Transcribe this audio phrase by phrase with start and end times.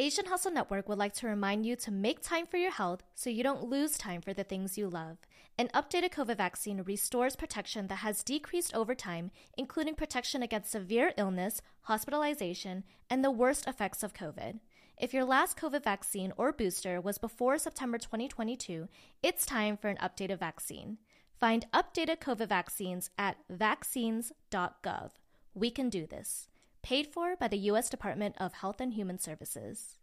[0.00, 3.28] Asian Hustle Network would like to remind you to make time for your health so
[3.28, 5.18] you don't lose time for the things you love.
[5.58, 11.12] An updated COVID vaccine restores protection that has decreased over time, including protection against severe
[11.18, 14.60] illness, hospitalization, and the worst effects of COVID.
[14.96, 18.88] If your last COVID vaccine or booster was before September 2022,
[19.22, 20.96] it's time for an updated vaccine.
[21.38, 25.10] Find updated COVID vaccines at vaccines.gov.
[25.52, 26.48] We can do this
[26.82, 27.88] paid for by the U.S.
[27.88, 29.96] Department of Health and Human Services.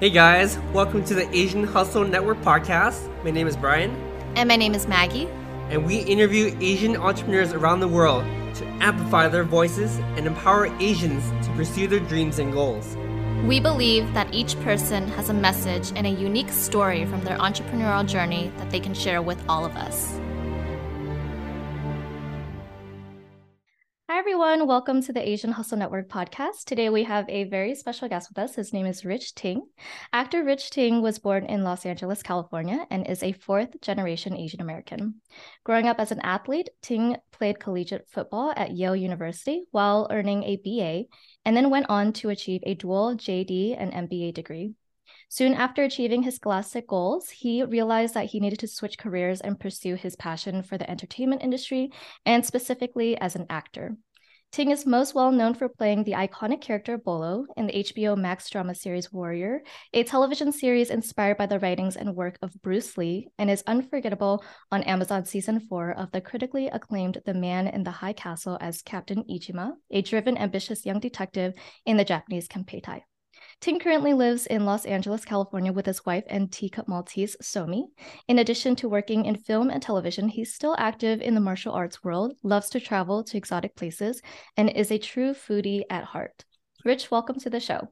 [0.00, 3.08] Hey guys, welcome to the Asian Hustle Network podcast.
[3.24, 3.90] My name is Brian.
[4.36, 5.26] And my name is Maggie.
[5.70, 8.24] And we interview Asian entrepreneurs around the world
[8.56, 12.96] to amplify their voices and empower Asians to pursue their dreams and goals.
[13.46, 18.06] We believe that each person has a message and a unique story from their entrepreneurial
[18.06, 20.18] journey that they can share with all of us.
[24.26, 24.66] Everyone.
[24.66, 26.64] Welcome to the Asian Hustle Network podcast.
[26.64, 28.56] Today, we have a very special guest with us.
[28.56, 29.64] His name is Rich Ting.
[30.12, 34.60] Actor Rich Ting was born in Los Angeles, California, and is a fourth generation Asian
[34.60, 35.22] American.
[35.62, 40.56] Growing up as an athlete, Ting played collegiate football at Yale University while earning a
[40.56, 41.04] BA,
[41.44, 44.74] and then went on to achieve a dual JD and MBA degree.
[45.28, 49.60] Soon after achieving his scholastic goals, he realized that he needed to switch careers and
[49.60, 51.92] pursue his passion for the entertainment industry,
[52.24, 53.96] and specifically as an actor.
[54.56, 58.48] Ting is most well known for playing the iconic character Bolo in the HBO Max
[58.48, 59.60] drama series Warrior,
[59.92, 64.42] a television series inspired by the writings and work of Bruce Lee, and is unforgettable
[64.72, 68.80] on Amazon season 4 of the critically acclaimed The Man in the High Castle as
[68.80, 71.52] Captain Iijima, a driven, ambitious young detective
[71.84, 73.02] in the Japanese Kempeitai.
[73.60, 77.84] Ting currently lives in Los Angeles, California with his wife and teacup Maltese, Somi.
[78.28, 82.04] In addition to working in film and television, he's still active in the martial arts
[82.04, 84.20] world, loves to travel to exotic places,
[84.56, 86.44] and is a true foodie at heart.
[86.84, 87.88] Rich, welcome to the show.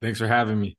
[0.00, 0.76] Thanks for having me.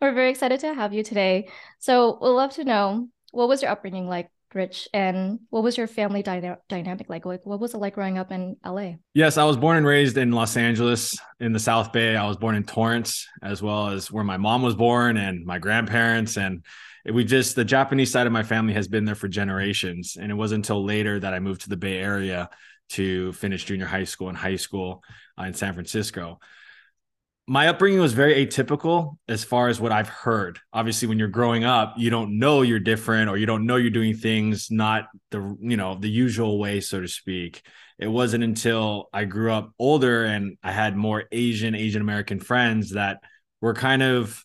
[0.00, 1.48] We're very excited to have you today.
[1.78, 5.86] So, we'd love to know what was your upbringing like Rich, and what was your
[5.86, 7.24] family dyna- dynamic like?
[7.24, 8.94] Like, what was it like growing up in LA?
[9.14, 12.16] Yes, I was born and raised in Los Angeles in the South Bay.
[12.16, 15.58] I was born in Torrance, as well as where my mom was born and my
[15.58, 16.36] grandparents.
[16.36, 16.64] And
[17.10, 20.16] we just, the Japanese side of my family has been there for generations.
[20.20, 22.50] And it wasn't until later that I moved to the Bay Area
[22.90, 25.02] to finish junior high school and high school
[25.38, 26.38] uh, in San Francisco
[27.48, 30.60] my upbringing was very atypical as far as what I've heard.
[30.72, 33.90] Obviously, when you're growing up, you don't know you're different or you don't know you're
[33.90, 37.62] doing things not the you know the usual way, so to speak.
[37.98, 42.90] It wasn't until I grew up older and I had more Asian Asian American friends
[42.90, 43.18] that
[43.60, 44.44] were kind of,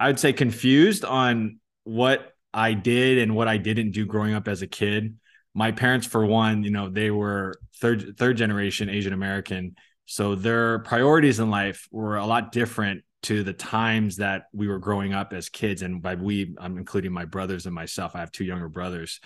[0.00, 4.48] I would say, confused on what I did and what I didn't do growing up
[4.48, 5.18] as a kid.
[5.54, 9.76] My parents, for one, you know, they were third third generation Asian American
[10.06, 14.78] so their priorities in life were a lot different to the times that we were
[14.78, 15.82] growing up as kids.
[15.82, 18.14] And by we, I'm including my brothers and myself.
[18.14, 19.20] I have two younger brothers.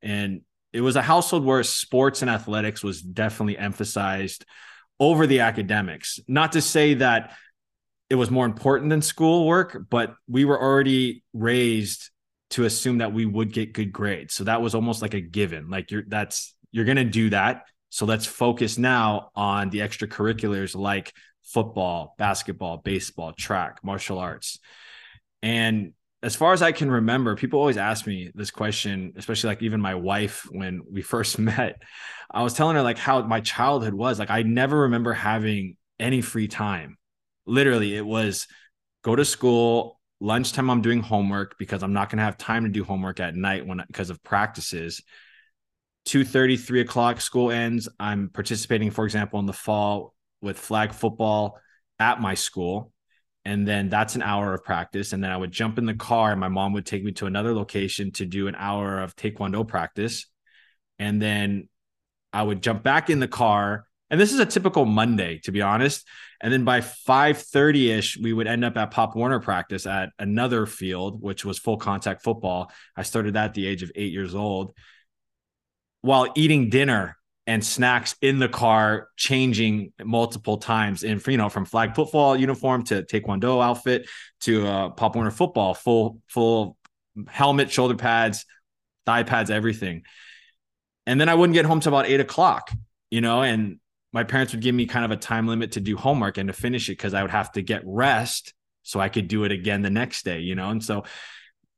[0.00, 0.40] And
[0.72, 4.46] it was a household where sports and athletics was definitely emphasized
[4.98, 6.18] over the academics.
[6.26, 7.36] Not to say that
[8.08, 12.10] it was more important than schoolwork, but we were already raised
[12.50, 14.32] to assume that we would get good grades.
[14.34, 15.68] So that was almost like a given.
[15.68, 21.12] Like you're that's you're to do that so let's focus now on the extracurriculars like
[21.42, 24.58] football, basketball, baseball, track, martial arts.
[25.42, 25.92] And
[26.22, 29.78] as far as I can remember, people always ask me this question, especially like even
[29.78, 31.82] my wife when we first met.
[32.30, 34.18] I was telling her like how my childhood was.
[34.18, 36.96] Like I never remember having any free time.
[37.44, 38.46] Literally, it was
[39.04, 42.70] go to school, lunchtime I'm doing homework because I'm not going to have time to
[42.70, 45.02] do homework at night when because of practices.
[46.06, 47.88] 2.30 3 o'clock school ends.
[47.98, 51.58] I'm participating for example in the fall with flag football
[51.98, 52.92] at my school.
[53.44, 55.12] And then that's an hour of practice.
[55.12, 57.26] And then i would jump in the car and my mom would take me to
[57.26, 60.26] another location to do an hour of taekwondo practice.
[60.98, 61.68] And then
[62.32, 63.86] i would jump back in the car.
[64.10, 66.06] And this is a typical monday to be honest.
[66.40, 71.22] And then by 5.30ish we would end up at pop warner practice at another field
[71.22, 72.70] which was full contact football.
[72.96, 74.74] I started that at the age of eight years old
[76.02, 77.16] while eating dinner
[77.46, 82.84] and snacks in the car, changing multiple times in you know from flag football uniform
[82.84, 84.08] to taekwondo outfit
[84.40, 86.76] to uh, Pop Warner football, full full
[87.28, 88.44] helmet, shoulder pads,
[89.06, 90.02] thigh pads, everything.
[91.06, 92.70] And then I wouldn't get home till about eight o'clock,
[93.10, 93.80] you know, and
[94.12, 96.52] my parents would give me kind of a time limit to do homework and to
[96.52, 99.82] finish it because I would have to get rest so I could do it again
[99.82, 100.70] the next day, you know.
[100.70, 101.04] And so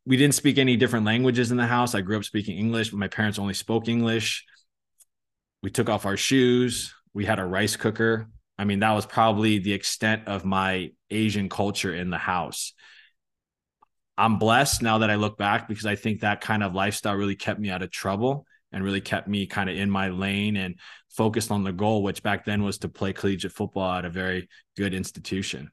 [0.06, 1.94] we didn't speak any different languages in the house.
[1.94, 4.44] I grew up speaking English, but my parents only spoke English.
[5.62, 6.92] We took off our shoes.
[7.14, 8.28] We had a rice cooker.
[8.58, 12.74] I mean, that was probably the extent of my Asian culture in the house.
[14.16, 17.34] I'm blessed now that I look back because I think that kind of lifestyle really
[17.34, 20.76] kept me out of trouble and really kept me kind of in my lane and
[21.08, 24.48] focused on the goal, which back then was to play collegiate football at a very
[24.76, 25.70] good institution.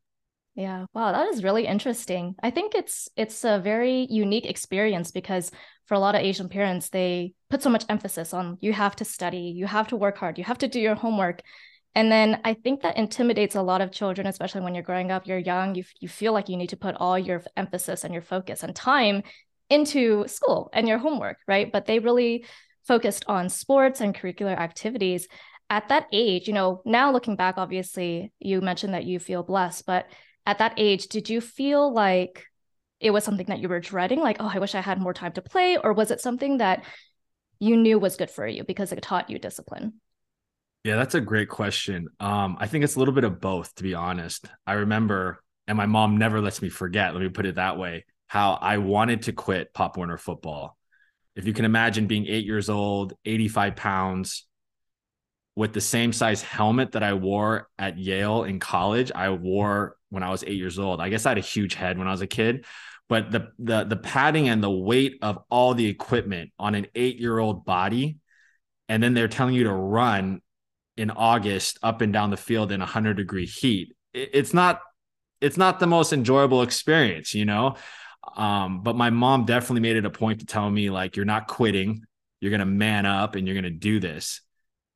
[0.55, 0.85] Yeah.
[0.93, 2.35] Wow, that is really interesting.
[2.43, 5.49] I think it's it's a very unique experience because
[5.85, 9.05] for a lot of Asian parents, they put so much emphasis on you have to
[9.05, 11.41] study, you have to work hard, you have to do your homework.
[11.95, 15.27] And then I think that intimidates a lot of children, especially when you're growing up,
[15.27, 18.23] you're young, you, you feel like you need to put all your emphasis and your
[18.23, 19.23] focus and time
[19.69, 21.71] into school and your homework, right?
[21.71, 22.45] But they really
[22.87, 25.27] focused on sports and curricular activities.
[25.69, 29.85] At that age, you know, now looking back, obviously, you mentioned that you feel blessed,
[29.85, 30.05] but
[30.45, 32.45] at that age, did you feel like
[32.99, 34.19] it was something that you were dreading?
[34.19, 35.77] Like, oh, I wish I had more time to play?
[35.77, 36.83] Or was it something that
[37.59, 39.93] you knew was good for you because it taught you discipline?
[40.83, 42.07] Yeah, that's a great question.
[42.19, 44.47] Um, I think it's a little bit of both, to be honest.
[44.65, 48.05] I remember, and my mom never lets me forget, let me put it that way,
[48.27, 50.77] how I wanted to quit Pop Warner football.
[51.35, 54.47] If you can imagine being eight years old, 85 pounds,
[55.55, 60.23] with the same size helmet that I wore at Yale in college, I wore when
[60.23, 61.01] I was eight years old.
[61.01, 62.65] I guess I had a huge head when I was a kid,
[63.09, 67.17] but the the the padding and the weight of all the equipment on an eight
[67.19, 68.17] year old body,
[68.87, 70.41] and then they're telling you to run
[70.97, 73.93] in August up and down the field in 100 degree heat.
[74.13, 74.81] It's not
[75.41, 77.75] it's not the most enjoyable experience, you know.
[78.37, 81.47] Um, but my mom definitely made it a point to tell me like you're not
[81.47, 82.03] quitting,
[82.39, 84.41] you're gonna man up and you're gonna do this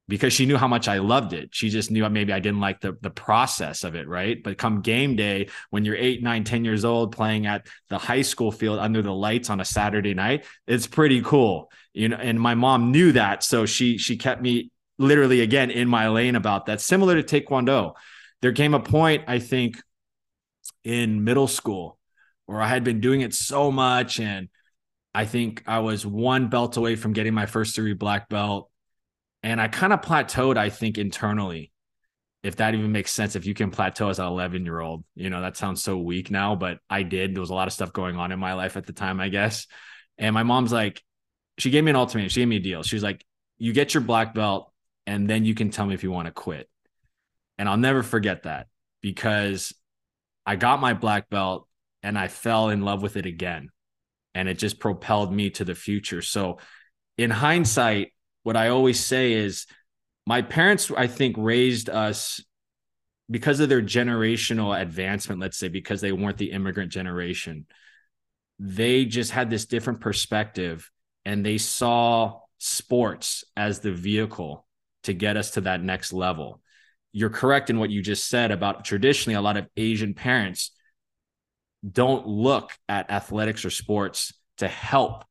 [0.08, 1.50] because she knew how much I loved it.
[1.52, 4.42] She just knew maybe I didn't like the the process of it, right?
[4.42, 8.22] But come game day, when you're eight, nine, ten years old playing at the high
[8.22, 11.72] school field under the lights on a Saturday night, it's pretty cool.
[11.94, 13.44] You know, and my mom knew that.
[13.44, 16.82] So she she kept me literally again in my lane about that.
[16.82, 17.94] Similar to Taekwondo.
[18.42, 19.82] There came a point, I think,
[20.84, 21.98] in middle school
[22.46, 24.20] where I had been doing it so much.
[24.20, 24.50] And
[25.14, 28.70] I think I was one belt away from getting my first degree black belt.
[29.46, 31.72] And I kind of plateaued, I think, internally.
[32.42, 35.30] If that even makes sense, if you can plateau as an 11 year old, you
[35.30, 37.36] know, that sounds so weak now, but I did.
[37.36, 39.30] There was a lot of stuff going on in my life at the time, I
[39.30, 39.68] guess.
[40.18, 41.00] And my mom's like,
[41.60, 42.30] she gave me an ultimatum.
[42.30, 42.82] She gave me a deal.
[42.82, 43.24] She was like,
[43.60, 44.74] you get your black belt
[45.06, 46.68] and then you can tell me if you want to quit.
[47.60, 48.66] And I'll never forget that
[49.02, 49.74] because
[50.44, 51.68] I got my black belt
[52.02, 53.70] and I fell in love with it again.
[54.34, 56.24] And it just propelled me to the future.
[56.24, 56.58] So,
[57.18, 58.12] in hindsight,
[58.46, 59.66] what I always say is
[60.28, 62.40] my parents, I think, raised us
[63.28, 67.66] because of their generational advancement, let's say, because they weren't the immigrant generation.
[68.60, 70.92] They just had this different perspective
[71.26, 74.68] and they saw sports as the vehicle
[75.06, 76.62] to get us to that next level.
[77.14, 80.70] You're correct in what you just said about traditionally a lot of Asian parents
[81.92, 85.26] don't look at athletics or sports to help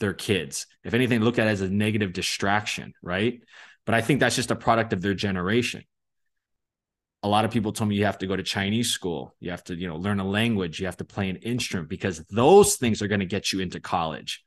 [0.00, 0.66] their kids.
[0.84, 3.40] If anything, look at it as a negative distraction, right?
[3.84, 5.84] But I think that's just a product of their generation.
[7.22, 9.64] A lot of people told me you have to go to Chinese school, you have
[9.64, 13.02] to, you know, learn a language, you have to play an instrument because those things
[13.02, 14.44] are going to get you into college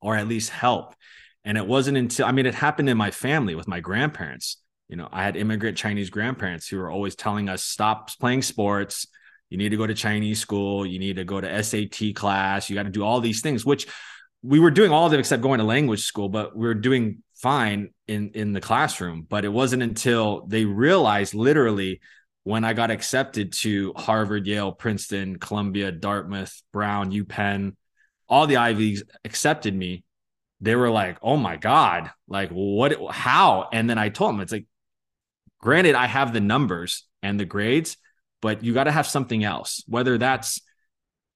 [0.00, 0.94] or at least help.
[1.44, 4.58] And it wasn't until, I mean, it happened in my family with my grandparents.
[4.88, 9.06] You know, I had immigrant Chinese grandparents who were always telling us, stop playing sports.
[9.50, 10.86] You need to go to Chinese school.
[10.86, 12.70] You need to go to SAT class.
[12.70, 13.86] You got to do all these things, which
[14.42, 17.22] we were doing all of them except going to language school, but we were doing
[17.34, 19.26] fine in, in the classroom.
[19.28, 22.00] But it wasn't until they realized literally
[22.44, 27.76] when I got accepted to Harvard, Yale, Princeton, Columbia, Dartmouth, Brown, UPenn,
[28.28, 30.04] all the Ivy accepted me
[30.62, 32.96] they were like, "Oh my god, like what?
[33.10, 34.66] How?" And then I told them, "It's like,
[35.60, 37.96] granted, I have the numbers and the grades,
[38.40, 39.82] but you got to have something else.
[39.88, 40.60] Whether that's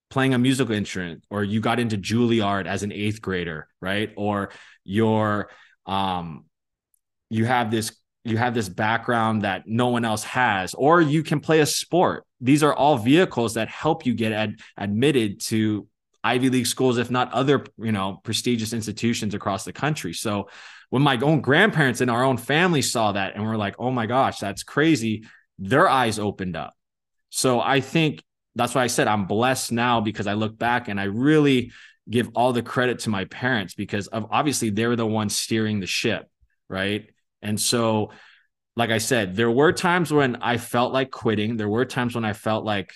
[0.09, 4.13] playing a musical instrument, or you got into Juilliard as an eighth grader, right?
[4.17, 4.51] Or
[4.85, 5.51] you're,
[5.87, 6.47] um,
[7.31, 7.97] you have this."
[8.29, 12.25] You have this background that no one else has, or you can play a sport.
[12.41, 15.87] These are all vehicles that help you get ad- admitted to
[16.25, 20.13] Ivy League schools, if not other, you know, prestigious institutions across the country.
[20.13, 20.49] So
[20.91, 24.07] when my own grandparents and our own family saw that and we're like, oh my
[24.07, 25.23] gosh, that's crazy,
[25.61, 26.75] their eyes opened up.
[27.31, 28.25] So I think
[28.57, 31.73] that's why I said I'm blessed now because I look back and I really
[32.09, 35.87] give all the credit to my parents because of obviously they're the ones steering the
[35.87, 36.29] ship,
[36.69, 37.11] right?
[37.43, 38.11] And so,
[38.75, 41.57] like I said, there were times when I felt like quitting.
[41.57, 42.93] There were times when I felt like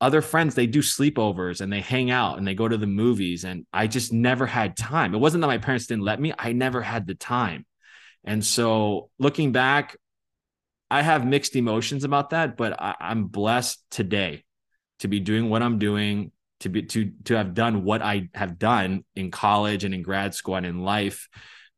[0.00, 3.44] other friends they do sleepovers and they hang out and they go to the movies
[3.44, 6.52] and i just never had time it wasn't that my parents didn't let me i
[6.52, 7.64] never had the time
[8.22, 9.96] and so looking back
[10.90, 14.44] I have mixed emotions about that, but I, I'm blessed today
[15.00, 18.58] to be doing what I'm doing, to be to to have done what I have
[18.58, 21.28] done in college and in grad school and in life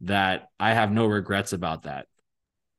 [0.02, 2.06] that I have no regrets about that.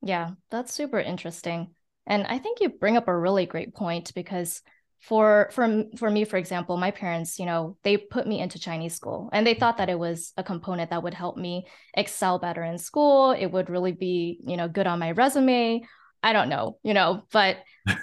[0.01, 1.71] Yeah, that's super interesting.
[2.07, 4.61] And I think you bring up a really great point because
[5.01, 8.93] for for for me for example my parents you know they put me into chinese
[8.93, 12.63] school and they thought that it was a component that would help me excel better
[12.63, 15.81] in school it would really be you know good on my resume
[16.23, 17.57] i don't know you know but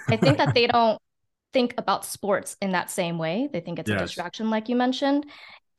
[0.07, 0.99] i think that they don't
[1.53, 3.49] think about sports in that same way.
[3.51, 3.99] They think it's yes.
[3.99, 5.25] a distraction like you mentioned.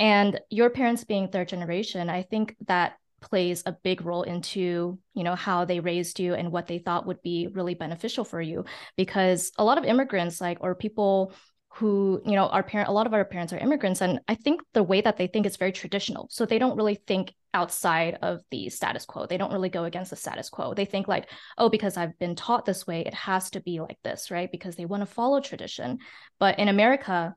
[0.00, 5.24] And your parents being third generation i think that plays a big role into you
[5.24, 8.64] know how they raised you and what they thought would be really beneficial for you.
[8.96, 11.32] Because a lot of immigrants like or people
[11.70, 14.60] who you know our parent a lot of our parents are immigrants and i think
[14.72, 16.26] the way that they think is very traditional.
[16.30, 19.26] So they don't really think outside of the status quo.
[19.26, 20.74] They don't really go against the status quo.
[20.74, 23.98] They think like oh because i've been taught this way it has to be like
[24.02, 24.50] this right?
[24.50, 25.98] Because they want to follow tradition.
[26.38, 27.34] But in america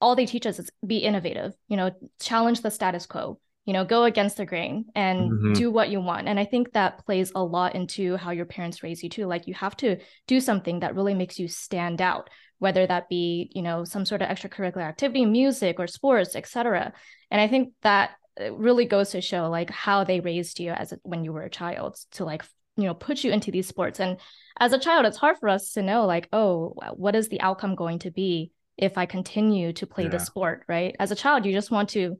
[0.00, 3.84] all they teach us is be innovative you know challenge the status quo you know
[3.84, 5.52] go against the grain and mm-hmm.
[5.52, 6.28] do what you want.
[6.28, 9.26] And i think that plays a lot into how your parents raise you too.
[9.26, 12.28] Like you have to do something that really makes you stand out
[12.62, 16.92] whether that be you know some sort of extracurricular activity music or sports etc
[17.30, 20.92] and i think that uh, really goes to show like how they raised you as
[20.92, 22.44] a, when you were a child to like
[22.76, 24.18] you know put you into these sports and
[24.58, 27.74] as a child it's hard for us to know like oh what is the outcome
[27.74, 30.10] going to be if i continue to play yeah.
[30.10, 32.16] the sport right as a child you just want to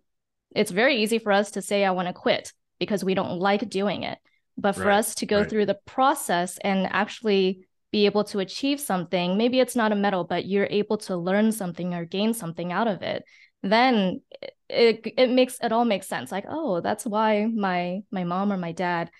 [0.55, 3.69] it's very easy for us to say, I want to quit because we don't like
[3.69, 4.19] doing it.
[4.59, 5.49] But for right, us to go right.
[5.49, 10.25] through the process and actually be able to achieve something, maybe it's not a medal,
[10.25, 13.23] but you're able to learn something or gain something out of it,
[13.63, 14.23] then
[14.69, 16.33] it, it makes it all makes sense.
[16.33, 19.11] Like, oh, that's why my my mom or my dad,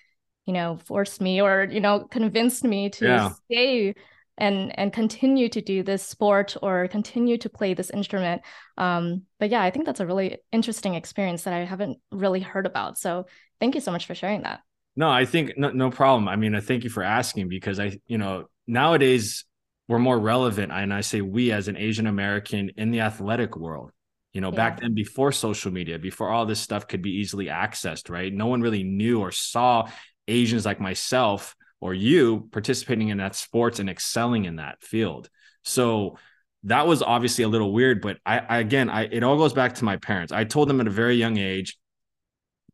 [0.45, 3.29] you know, forced me or, you know, convinced me to yeah.
[3.45, 3.93] stay
[4.37, 8.41] and and continue to do this sport or continue to play this instrument
[8.79, 12.65] um but yeah i think that's a really interesting experience that i haven't really heard
[12.65, 13.27] about so
[13.59, 14.61] thank you so much for sharing that
[14.95, 17.95] no i think no, no problem i mean i thank you for asking because i
[18.07, 19.45] you know nowadays
[19.87, 23.91] we're more relevant and i say we as an asian american in the athletic world
[24.33, 24.55] you know yeah.
[24.55, 28.47] back then before social media before all this stuff could be easily accessed right no
[28.47, 29.87] one really knew or saw
[30.27, 35.29] asians like myself or you participating in that sports and excelling in that field.
[35.63, 36.17] So
[36.63, 39.75] that was obviously a little weird, but I, I again, I it all goes back
[39.75, 40.31] to my parents.
[40.31, 41.77] I told them at a very young age,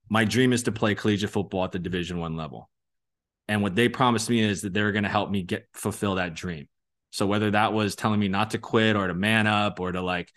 [0.09, 2.69] my dream is to play collegiate football at the Division One level,
[3.49, 6.15] and what they promised me is that they were going to help me get fulfill
[6.15, 6.67] that dream.
[7.11, 10.01] So whether that was telling me not to quit or to man up or to
[10.01, 10.31] like,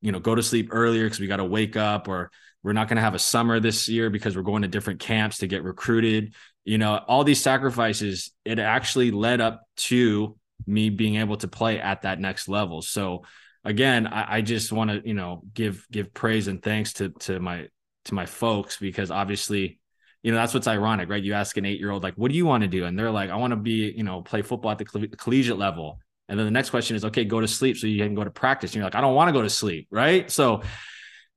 [0.00, 2.30] you know, go to sleep earlier because we got to wake up or
[2.62, 5.38] we're not going to have a summer this year because we're going to different camps
[5.38, 6.34] to get recruited
[6.68, 11.80] you know, all these sacrifices, it actually led up to me being able to play
[11.80, 12.82] at that next level.
[12.82, 13.24] So
[13.64, 17.40] again, I, I just want to, you know, give give praise and thanks to to
[17.40, 17.68] my
[18.04, 19.78] to my folks because obviously,
[20.22, 21.22] you know, that's what's ironic, right?
[21.22, 23.10] You ask an eight year old like, "What do you want to do?" and they're
[23.10, 26.38] like, "I want to be, you know, play football at the coll- collegiate level." And
[26.38, 28.70] then the next question is, "Okay, go to sleep so you can go to practice."
[28.70, 30.30] And you're like, "I don't want to go to sleep," right?
[30.30, 30.62] So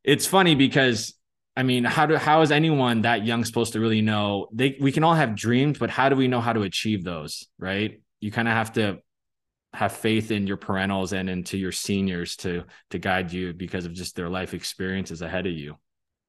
[0.03, 1.13] it's funny because
[1.55, 4.47] I mean, how do how is anyone that young supposed to really know?
[4.53, 7.47] They we can all have dreams, but how do we know how to achieve those?
[7.59, 8.01] Right?
[8.19, 8.99] You kind of have to
[9.73, 13.93] have faith in your parentals and into your seniors to to guide you because of
[13.93, 15.75] just their life experiences ahead of you.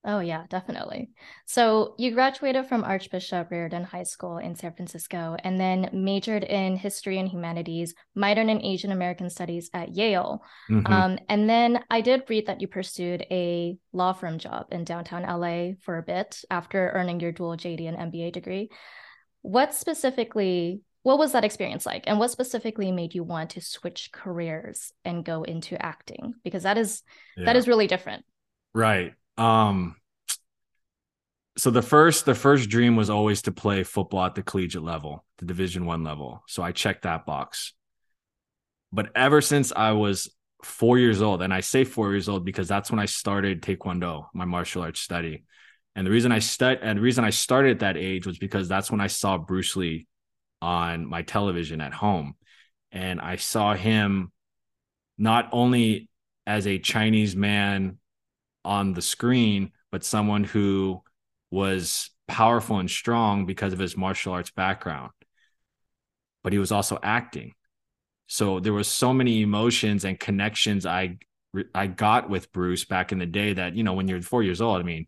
[0.05, 1.11] Oh, yeah, definitely.
[1.47, 6.77] So you graduated from Archbishop Riordan High School in San Francisco and then majored in
[6.77, 10.43] history and humanities, minored in Asian American studies at Yale.
[10.69, 10.93] Mm-hmm.
[10.93, 15.23] Um, and then I did read that you pursued a law firm job in downtown
[15.23, 18.71] LA for a bit after earning your dual JD and MBA degree.
[19.43, 22.05] What specifically, what was that experience like?
[22.09, 26.35] And what specifically made you want to switch careers and go into acting?
[26.43, 27.03] Because that is
[27.37, 27.45] yeah.
[27.45, 28.25] that is really different.
[28.75, 29.15] Right.
[29.37, 29.97] Um,
[31.57, 35.25] so the first the first dream was always to play football at the collegiate level,
[35.39, 36.43] the Division One level.
[36.49, 37.75] So I checked that box.
[38.93, 40.31] But ever since I was
[40.65, 44.27] four years old, and I say four years old because that's when I started Taekwondo,
[44.35, 45.45] my martial arts study.
[45.95, 48.69] And the reason I stud and the reason I started at that age was because
[48.69, 50.07] that's when I saw Bruce Lee
[50.63, 52.35] on my television at home.
[52.93, 54.33] And I saw him
[55.19, 56.09] not only
[56.47, 57.99] as a Chinese man
[58.65, 61.03] on the screen, but someone who
[61.51, 65.11] was powerful and strong because of his martial arts background.
[66.43, 67.53] But he was also acting.
[68.27, 71.19] So there was so many emotions and connections I
[71.75, 74.63] I got with Bruce back in the day that, you know, when you're 4 years
[74.63, 75.07] old, I mean,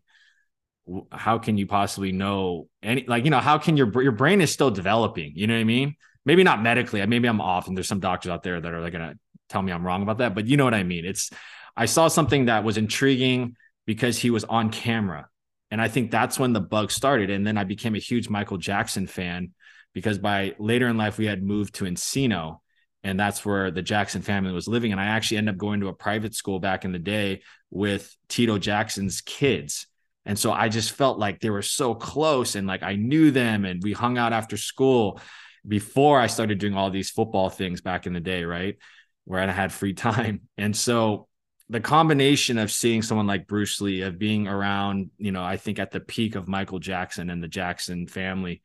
[1.11, 4.51] how can you possibly know any like, you know, how can your your brain is
[4.51, 5.95] still developing, you know what I mean?
[6.25, 7.05] maybe not medically.
[7.05, 9.15] Maybe I'm off, and there's some doctors out there that are like gonna
[9.47, 10.35] tell me I'm wrong about that.
[10.35, 11.05] But you know what I mean.
[11.05, 11.29] It's
[11.77, 13.55] I saw something that was intriguing
[13.85, 15.27] because he was on camera,
[15.71, 17.29] and I think that's when the bug started.
[17.29, 19.51] And then I became a huge Michael Jackson fan
[19.93, 22.59] because by later in life we had moved to Encino.
[23.03, 24.91] And that's where the Jackson family was living.
[24.91, 27.41] And I actually ended up going to a private school back in the day
[27.71, 29.87] with Tito Jackson's kids.
[30.25, 33.63] And so I just felt like they were so close and like I knew them
[33.63, 35.19] and we hung out after school
[35.67, 38.77] before I started doing all these football things back in the day, right?
[39.25, 40.41] Where I had free time.
[40.57, 41.27] And so
[41.69, 45.79] the combination of seeing someone like Bruce Lee, of being around, you know, I think
[45.79, 48.61] at the peak of Michael Jackson and the Jackson family,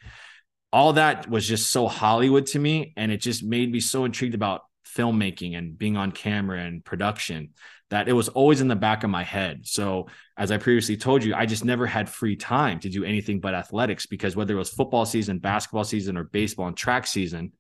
[0.73, 2.93] all that was just so Hollywood to me.
[2.97, 7.51] And it just made me so intrigued about filmmaking and being on camera and production
[7.91, 9.67] that it was always in the back of my head.
[9.67, 13.41] So, as I previously told you, I just never had free time to do anything
[13.41, 17.53] but athletics because whether it was football season, basketball season, or baseball and track season,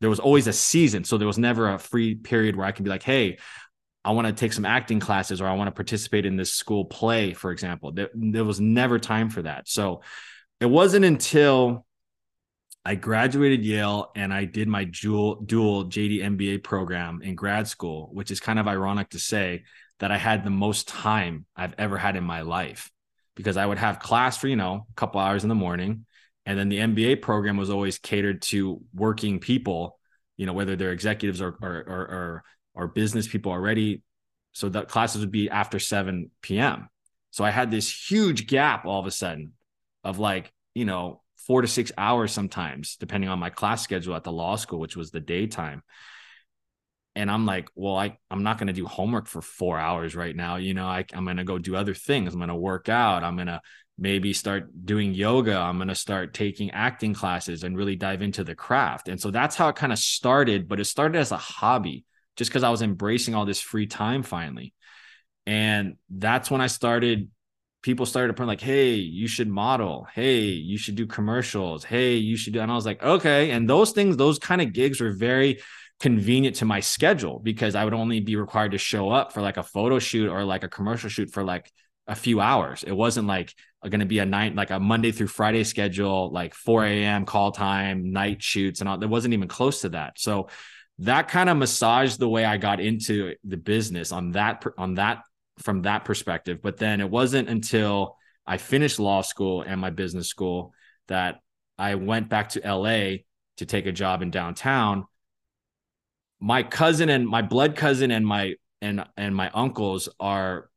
[0.00, 1.02] there was always a season.
[1.04, 3.38] So, there was never a free period where I can be like, hey,
[4.04, 6.84] I want to take some acting classes or I want to participate in this school
[6.84, 7.92] play, for example.
[7.92, 9.68] There, there was never time for that.
[9.68, 10.02] So,
[10.60, 11.84] it wasn't until
[12.84, 18.10] I graduated Yale and I did my dual dual JD MBA program in grad school,
[18.12, 19.64] which is kind of ironic to say
[19.98, 22.90] that I had the most time I've ever had in my life
[23.36, 26.06] because I would have class for, you know, a couple hours in the morning.
[26.44, 29.98] And then the MBA program was always catered to working people,
[30.36, 34.02] you know, whether they're executives or or or, or, or business people already.
[34.52, 36.88] So the classes would be after 7 p.m.
[37.30, 39.52] So I had this huge gap all of a sudden
[40.04, 44.24] of like, you know, four to six hours sometimes, depending on my class schedule at
[44.24, 45.82] the law school, which was the daytime.
[47.14, 50.34] And I'm like, well, I, I'm not going to do homework for four hours right
[50.34, 50.56] now.
[50.56, 52.32] You know, I, I'm going to go do other things.
[52.32, 53.24] I'm going to work out.
[53.24, 53.60] I'm going to
[53.98, 55.56] maybe start doing yoga.
[55.56, 59.08] I'm going to start taking acting classes and really dive into the craft.
[59.08, 62.04] And so that's how it kind of started, but it started as a hobby
[62.36, 64.74] just because I was embracing all this free time finally.
[65.46, 67.28] And that's when I started
[67.82, 70.06] people started to putting like, hey, you should model.
[70.14, 71.84] Hey, you should do commercials.
[71.84, 72.60] Hey, you should do.
[72.60, 73.50] And I was like, okay.
[73.50, 75.60] And those things, those kind of gigs were very
[75.98, 79.56] convenient to my schedule because I would only be required to show up for like
[79.56, 81.70] a photo shoot or like a commercial shoot for like
[82.06, 82.84] a few hours.
[82.84, 83.52] It wasn't like
[83.82, 87.24] going to be a night, like a Monday through Friday schedule, like 4 a.m.
[87.24, 89.02] call time, night shoots, and all.
[89.02, 90.20] It wasn't even close to that.
[90.20, 90.48] So
[91.02, 95.22] that kind of massaged the way I got into the business on that on that
[95.58, 96.60] from that perspective.
[96.62, 100.72] But then it wasn't until I finished law school and my business school
[101.08, 101.40] that
[101.78, 103.18] I went back to LA
[103.56, 105.06] to take a job in downtown.
[106.40, 110.70] My cousin and my blood cousin and my and and my uncles are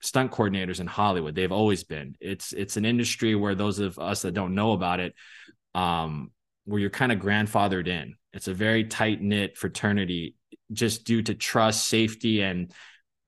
[0.00, 1.34] stunt coordinators in Hollywood.
[1.34, 2.16] They've always been.
[2.20, 5.14] It's it's an industry where those of us that don't know about it,
[5.74, 6.30] um,
[6.64, 8.14] where you're kind of grandfathered in.
[8.32, 10.36] It's a very tight knit fraternity,
[10.72, 12.72] just due to trust, safety, and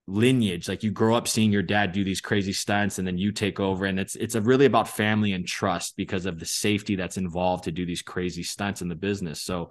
[0.07, 0.69] lineage.
[0.69, 3.59] Like you grow up seeing your dad do these crazy stunts and then you take
[3.59, 7.65] over and it's it's really about family and trust because of the safety that's involved
[7.65, 9.43] to do these crazy stunts in the business.
[9.43, 9.71] So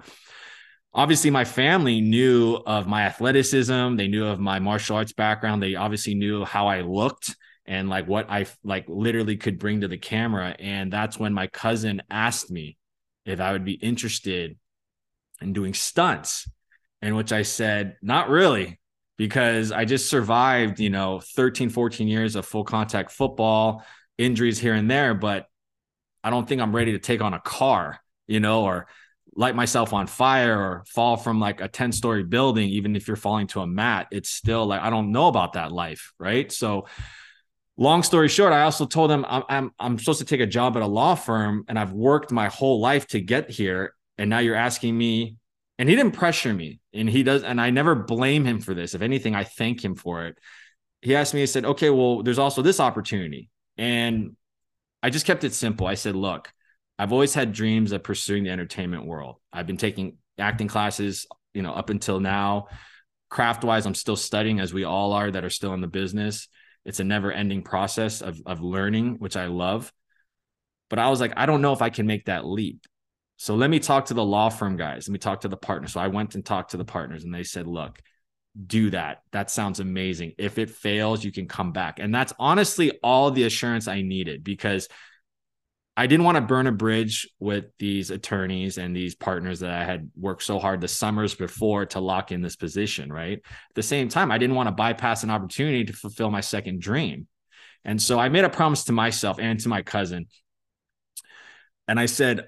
[0.93, 3.95] obviously my family knew of my athleticism.
[3.95, 5.61] They knew of my martial arts background.
[5.61, 9.87] They obviously knew how i looked and like what i like literally could bring to
[9.87, 10.55] the camera.
[10.57, 12.77] And that's when my cousin asked me
[13.25, 14.57] if i would be interested
[15.41, 16.49] in doing stunts
[17.01, 18.79] in which i said not really
[19.17, 23.83] because I just survived, you know, 13, 14 years of full contact football,
[24.17, 25.45] injuries here and there, but
[26.23, 28.87] I don't think I'm ready to take on a car, you know, or
[29.35, 33.17] light myself on fire or fall from like a 10 story building, even if you're
[33.17, 34.07] falling to a mat.
[34.11, 36.13] It's still like, I don't know about that life.
[36.19, 36.51] Right.
[36.51, 36.85] So,
[37.77, 40.75] long story short, I also told him I'm, I'm, I'm supposed to take a job
[40.75, 43.95] at a law firm and I've worked my whole life to get here.
[44.17, 45.37] And now you're asking me
[45.79, 48.93] and he didn't pressure me and he does and i never blame him for this.
[48.93, 50.37] If anything i thank him for it.
[51.01, 54.35] He asked me he said okay well there's also this opportunity and
[55.01, 55.87] i just kept it simple.
[55.87, 56.51] I said look
[56.99, 59.37] i've always had dreams of pursuing the entertainment world.
[59.51, 62.67] I've been taking acting classes you know up until now.
[63.29, 66.47] Craft wise i'm still studying as we all are that are still in the business
[66.85, 69.91] it's a never ending process of, of learning which i love
[70.89, 72.85] but i was like i don't know if i can make that leap
[73.37, 75.07] so let me talk to the law firm guys.
[75.07, 75.93] Let me talk to the partners.
[75.93, 77.99] So I went and talked to the partners and they said, look,
[78.67, 79.23] do that.
[79.31, 80.33] That sounds amazing.
[80.37, 81.99] If it fails, you can come back.
[81.99, 84.87] And that's honestly all the assurance I needed because
[85.95, 89.85] I didn't want to burn a bridge with these attorneys and these partners that I
[89.85, 93.37] had worked so hard the summers before to lock in this position, right?
[93.37, 96.81] At the same time, I didn't want to bypass an opportunity to fulfill my second
[96.81, 97.27] dream.
[97.85, 100.25] And so I made a promise to myself and to my cousin.
[101.87, 102.47] And I said,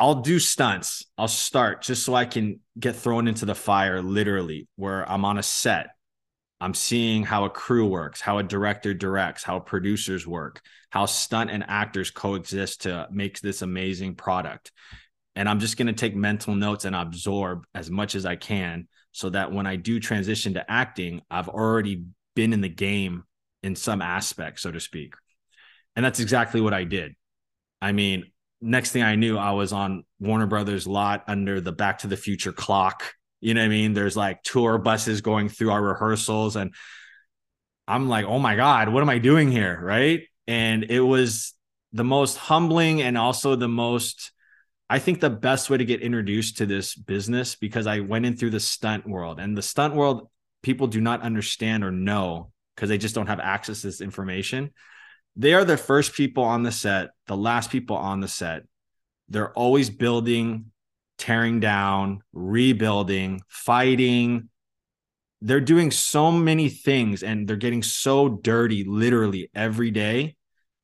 [0.00, 1.06] I'll do stunts.
[1.16, 5.38] I'll start just so I can get thrown into the fire, literally, where I'm on
[5.38, 5.93] a set.
[6.60, 11.50] I'm seeing how a crew works, how a director directs, how producers work, how stunt
[11.50, 14.72] and actors coexist to make this amazing product.
[15.36, 18.86] And I'm just going to take mental notes and absorb as much as I can
[19.12, 22.04] so that when I do transition to acting, I've already
[22.36, 23.24] been in the game
[23.62, 25.14] in some aspect, so to speak.
[25.96, 27.14] And that's exactly what I did.
[27.80, 28.24] I mean,
[28.60, 32.16] next thing I knew, I was on Warner Brothers lot under the Back to the
[32.16, 33.14] Future clock.
[33.44, 33.94] You know what I mean?
[33.94, 36.56] There's like tour buses going through our rehearsals.
[36.56, 36.74] And
[37.86, 39.78] I'm like, oh my God, what am I doing here?
[39.82, 40.22] Right.
[40.46, 41.54] And it was
[41.92, 44.32] the most humbling and also the most,
[44.90, 48.36] I think, the best way to get introduced to this business because I went in
[48.36, 50.28] through the stunt world and the stunt world,
[50.62, 54.70] people do not understand or know because they just don't have access to this information
[55.36, 58.62] they are the first people on the set, the last people on the set.
[59.28, 60.70] They're always building,
[61.18, 64.48] tearing down, rebuilding, fighting.
[65.40, 70.36] They're doing so many things and they're getting so dirty literally every day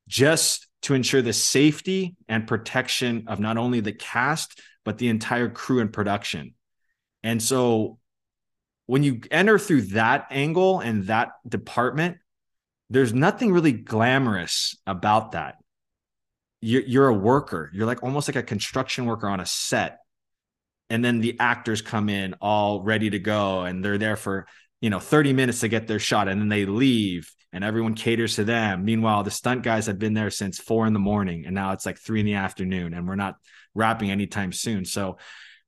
[0.07, 5.49] just to ensure the safety and protection of not only the cast, but the entire
[5.49, 6.53] crew and production.
[7.23, 7.99] And so
[8.87, 12.17] when you enter through that angle and that department,
[12.89, 15.55] there's nothing really glamorous about that.
[16.59, 17.71] You're, a worker.
[17.73, 20.00] You're like almost like a construction worker on a set.
[20.91, 24.45] And then the actors come in all ready to go and they're there for,
[24.81, 28.35] you know, 30 minutes to get their shot and then they leave and everyone caters
[28.35, 28.85] to them.
[28.85, 31.85] Meanwhile, the stunt guys have been there since four in the morning and now it's
[31.85, 33.35] like three in the afternoon and we're not
[33.73, 34.85] wrapping anytime soon.
[34.85, 35.17] So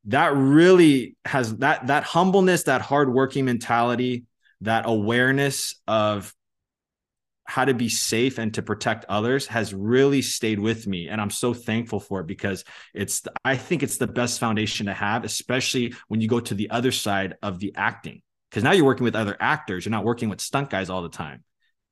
[0.06, 4.26] that really has that that humbleness, that hardworking mentality,
[4.62, 6.34] that awareness of
[7.46, 11.30] how to be safe and to protect others has really stayed with me and i'm
[11.30, 15.94] so thankful for it because it's i think it's the best foundation to have especially
[16.08, 19.16] when you go to the other side of the acting because now you're working with
[19.16, 21.44] other actors you're not working with stunt guys all the time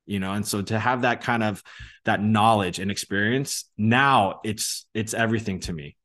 [0.06, 1.64] you know and so to have that kind of
[2.06, 5.96] that knowledge and experience now it's it's everything to me.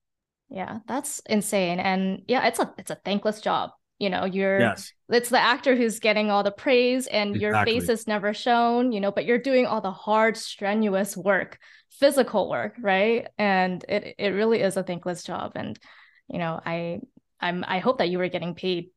[0.48, 4.92] Yeah that's insane and yeah it's a it's a thankless job you know you're yes.
[5.08, 7.72] it's the actor who's getting all the praise and exactly.
[7.74, 11.58] your face is never shown you know but you're doing all the hard strenuous work
[11.90, 15.78] physical work right and it it really is a thankless job and
[16.28, 17.00] you know i
[17.40, 18.90] i'm i hope that you were getting paid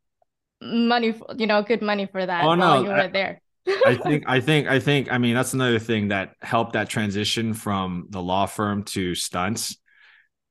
[0.61, 3.41] money for, you know good money for that oh, while no, you were I, there
[3.85, 7.53] I think I think I think I mean that's another thing that helped that transition
[7.53, 9.77] from the law firm to stunts.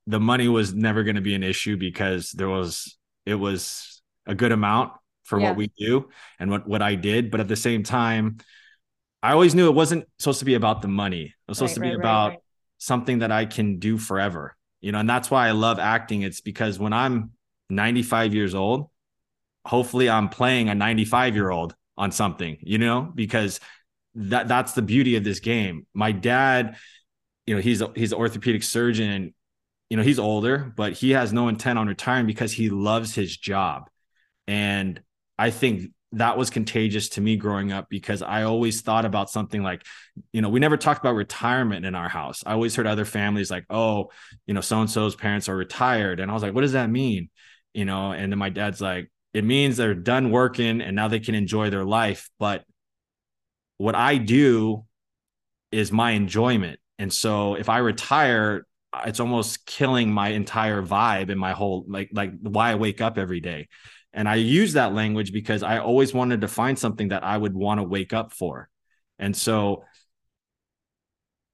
[0.07, 3.98] The money was never going to be an issue because there was it was
[4.29, 4.93] a good amount
[5.25, 5.49] for yeah.
[5.49, 7.31] what we do and what what I did.
[7.31, 8.39] But at the same time,
[9.23, 11.25] I always knew it wasn't supposed to be about the money.
[11.25, 12.39] It was supposed right, to be right, about right,
[12.79, 14.57] something that I can do forever.
[14.81, 16.23] You know, and that's why I love acting.
[16.23, 17.33] It's because when I'm
[17.69, 18.91] 95 years old,
[19.67, 23.59] hopefully I'm playing a 95 year old on something, you know, because
[24.15, 25.87] that that's the beauty of this game.
[25.95, 26.77] My dad,
[27.47, 29.11] you know, he's a, he's an orthopedic surgeon.
[29.11, 29.35] And
[29.91, 33.37] you know, he's older, but he has no intent on retiring because he loves his
[33.37, 33.89] job.
[34.49, 35.01] And
[35.39, 39.63] I think that was contagious to me growing up because I always thought about something
[39.63, 39.85] like,
[40.33, 42.43] you know, we never talked about retirement in our house.
[42.47, 44.11] I always heard other families like, oh,
[44.47, 46.19] you know, so and so's parents are retired.
[46.19, 47.29] And I was like, what does that mean?
[47.75, 51.21] You know, and then my dad's like, it means they're done working and now they
[51.21, 52.31] can enjoy their life.
[52.39, 52.65] But
[53.77, 54.87] what I do
[55.71, 56.81] is my enjoyment.
[56.99, 58.67] And so if I retire,
[59.05, 63.19] it's almost killing my entire vibe and my whole like like why I wake up
[63.19, 63.69] every day.
[64.13, 67.55] And I use that language because I always wanted to find something that I would
[67.55, 68.69] want to wake up for.
[69.19, 69.85] And so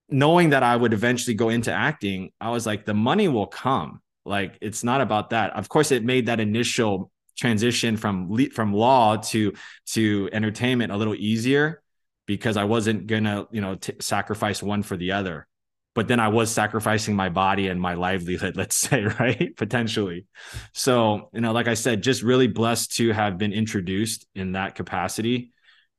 [0.08, 4.00] knowing that I would eventually go into acting, I was like, the money will come.
[4.24, 5.54] Like it's not about that.
[5.54, 9.52] Of course, it made that initial transition from from law to
[9.86, 11.82] to entertainment a little easier
[12.26, 15.46] because I wasn't gonna you know t- sacrifice one for the other
[15.94, 19.56] but then I was sacrificing my body and my livelihood, let's say, right?
[19.56, 20.26] Potentially.
[20.72, 24.74] So, you know, like I said, just really blessed to have been introduced in that
[24.74, 25.52] capacity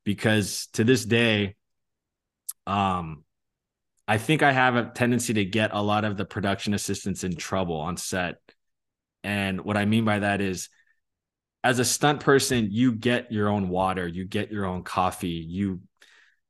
[0.04, 1.56] because to this day,
[2.68, 3.24] um,
[4.08, 7.36] I think I have a tendency to get a lot of the production assistants in
[7.36, 8.36] trouble on set.
[9.24, 10.70] And what I mean by that is,
[11.64, 15.80] as a stunt person, you get your own water, you get your own coffee, you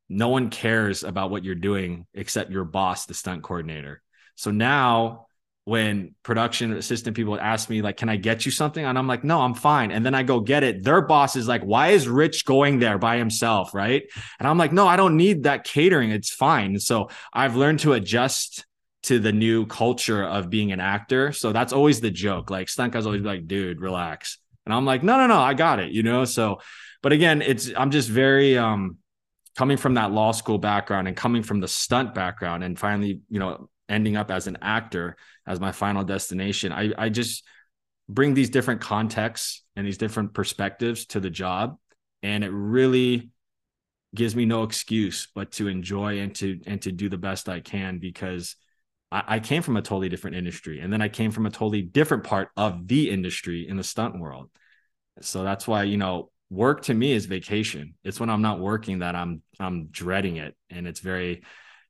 [0.09, 4.01] no one cares about what you're doing except your boss, the stunt coordinator.
[4.35, 5.27] So now
[5.63, 9.23] when production assistant people ask me like can i get you something and i'm like
[9.23, 12.07] no i'm fine and then i go get it their boss is like why is
[12.07, 14.03] rich going there by himself right
[14.37, 17.93] and i'm like no i don't need that catering it's fine so i've learned to
[17.93, 18.63] adjust
[19.05, 21.31] to the new culture of being an actor.
[21.31, 22.49] So that's always the joke.
[22.49, 24.39] Like stunt guys always be like, dude, relax.
[24.65, 26.25] And I'm like, no, no, no, I got it, you know?
[26.25, 26.59] So,
[27.03, 28.97] but again, it's, I'm just very, um,
[29.57, 33.39] coming from that law school background and coming from the stunt background and finally, you
[33.39, 35.15] know, ending up as an actor
[35.47, 36.71] as my final destination.
[36.71, 37.43] I, I just
[38.09, 41.77] bring these different contexts and these different perspectives to the job.
[42.23, 43.29] And it really
[44.13, 47.59] gives me no excuse but to enjoy and to and to do the best I
[47.59, 48.55] can because
[49.11, 51.81] I, I came from a totally different industry and then I came from a totally
[51.81, 54.49] different part of the industry in the stunt world.
[55.21, 57.95] So that's why, you know, work to me is vacation.
[58.03, 60.55] It's when I'm not working that I'm I'm dreading it.
[60.69, 61.43] And it's very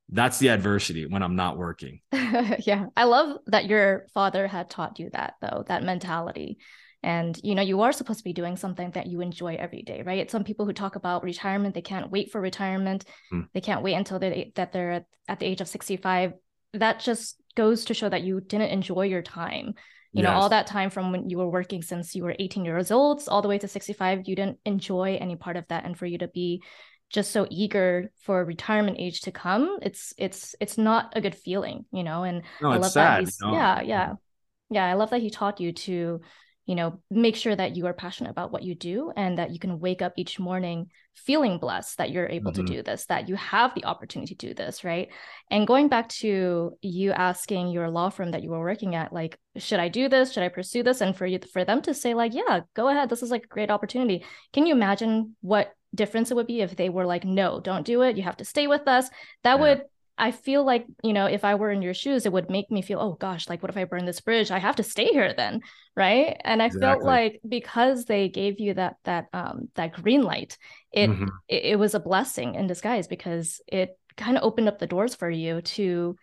[0.10, 2.02] that's the adversity when I'm not working.
[2.12, 2.86] yeah.
[2.96, 6.60] I love that your father had taught you that though, that mentality.
[7.02, 10.04] And you know, you are supposed to be doing something that you enjoy every day,
[10.04, 10.30] right?
[10.30, 13.06] Some people who talk about retirement, they can't wait for retirement.
[13.32, 13.42] Hmm.
[13.54, 16.34] They can't wait until they that they're at, at the age of 65.
[16.74, 19.76] That just goes to show that you didn't enjoy your time
[20.16, 20.32] you yes.
[20.32, 23.22] know all that time from when you were working since you were 18 years old
[23.28, 26.18] all the way to 65 you didn't enjoy any part of that and for you
[26.18, 26.64] to be
[27.10, 31.86] just so eager for retirement age to come it's it's it's not a good feeling
[31.92, 34.14] you know and no, i love sad, that he's, yeah yeah
[34.70, 36.22] yeah i love that he taught you to
[36.66, 39.60] you know make sure that you are passionate about what you do and that you
[39.60, 42.66] can wake up each morning feeling blessed that you're able mm-hmm.
[42.66, 45.10] to do this that you have the opportunity to do this right?
[45.50, 49.38] And going back to you asking your law firm that you were working at like
[49.58, 50.34] should i do this?
[50.34, 51.02] Should i pursue this?
[51.02, 53.10] And for you for them to say like yeah go ahead.
[53.10, 54.26] This is like a great opportunity.
[54.54, 58.02] Can you imagine what difference it would be if they were like no don't do
[58.02, 58.18] it.
[58.18, 59.10] You have to stay with us.
[59.44, 59.62] That yeah.
[59.62, 59.82] would
[60.18, 62.82] I feel like, you know, if I were in your shoes, it would make me
[62.82, 64.50] feel, oh gosh, like what if I burn this bridge?
[64.50, 65.62] I have to stay here then.
[65.96, 66.40] Right.
[66.44, 66.88] And I exactly.
[66.88, 70.58] felt like because they gave you that that um that green light,
[70.92, 71.28] it, mm-hmm.
[71.48, 75.16] it it was a blessing in disguise because it kind of opened up the doors
[75.16, 76.16] for you to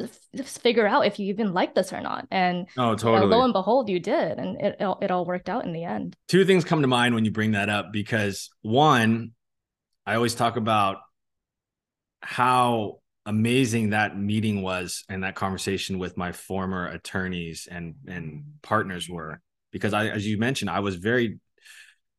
[0.00, 2.26] f- figure out if you even like this or not.
[2.30, 3.26] And oh, totally.
[3.26, 6.16] lo and behold, you did, and it it all worked out in the end.
[6.28, 9.32] Two things come to mind when you bring that up because one,
[10.06, 10.98] I always talk about
[12.22, 19.08] how amazing that meeting was and that conversation with my former attorneys and and partners
[19.08, 19.40] were.
[19.72, 21.38] Because I as you mentioned I was very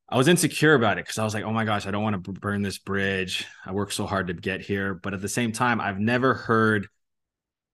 [0.08, 2.24] I was insecure about it because I was like oh my gosh I don't want
[2.24, 3.46] to burn this bridge.
[3.66, 4.94] I worked so hard to get here.
[4.94, 6.88] But at the same time I've never heard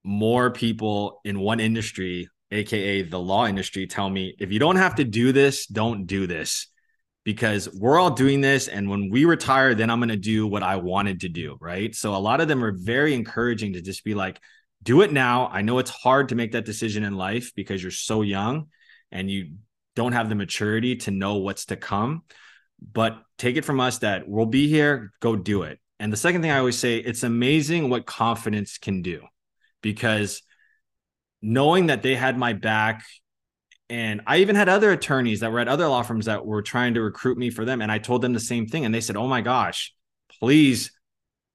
[0.04, 4.96] more people in one industry aka the law industry tell me if you don't have
[4.96, 6.70] to do this don't do this
[7.23, 8.67] because we're all doing this.
[8.67, 11.57] And when we retire, then I'm going to do what I wanted to do.
[11.60, 11.93] Right.
[11.95, 14.39] So a lot of them are very encouraging to just be like,
[14.84, 15.47] do it now.
[15.47, 18.67] I know it's hard to make that decision in life because you're so young
[19.12, 19.53] and you
[19.95, 22.23] don't have the maturity to know what's to come.
[22.93, 25.79] But take it from us that we'll be here, go do it.
[25.99, 29.21] And the second thing I always say, it's amazing what confidence can do
[29.84, 30.41] because
[31.43, 33.03] knowing that they had my back
[33.91, 36.93] and I even had other attorneys that were at other law firms that were trying
[36.93, 37.82] to recruit me for them.
[37.82, 38.86] And I told them the same thing.
[38.86, 39.93] And they said, Oh my gosh,
[40.39, 40.93] please,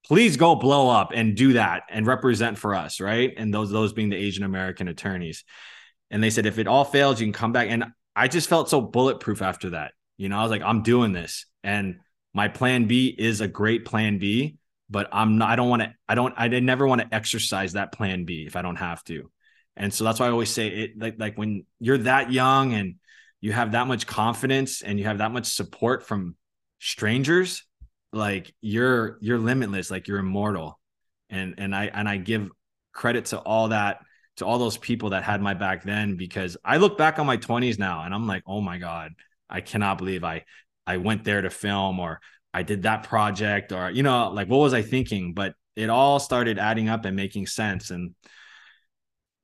[0.04, 3.00] please go blow up and do that and represent for us.
[3.00, 3.32] Right.
[3.38, 5.44] And those, those being the Asian American attorneys.
[6.10, 7.68] And they said, if it all fails, you can come back.
[7.70, 9.92] And I just felt so bulletproof after that.
[10.18, 11.46] You know, I was like, I'm doing this.
[11.64, 12.00] And
[12.34, 14.58] my plan B is a great plan B,
[14.90, 17.92] but I'm not, I don't want to, I don't, I never want to exercise that
[17.92, 19.30] plan B if I don't have to.
[19.76, 22.96] And so that's why I always say it like like when you're that young and
[23.40, 26.36] you have that much confidence and you have that much support from
[26.78, 27.62] strangers,
[28.12, 30.78] like you're you're limitless, like you're immortal.
[31.28, 32.50] And and I and I give
[32.92, 34.00] credit to all that
[34.36, 37.36] to all those people that had my back then because I look back on my
[37.36, 39.12] 20s now and I'm like, "Oh my god,
[39.50, 40.44] I cannot believe I
[40.86, 42.20] I went there to film or
[42.54, 46.18] I did that project or you know, like what was I thinking?" But it all
[46.18, 48.14] started adding up and making sense and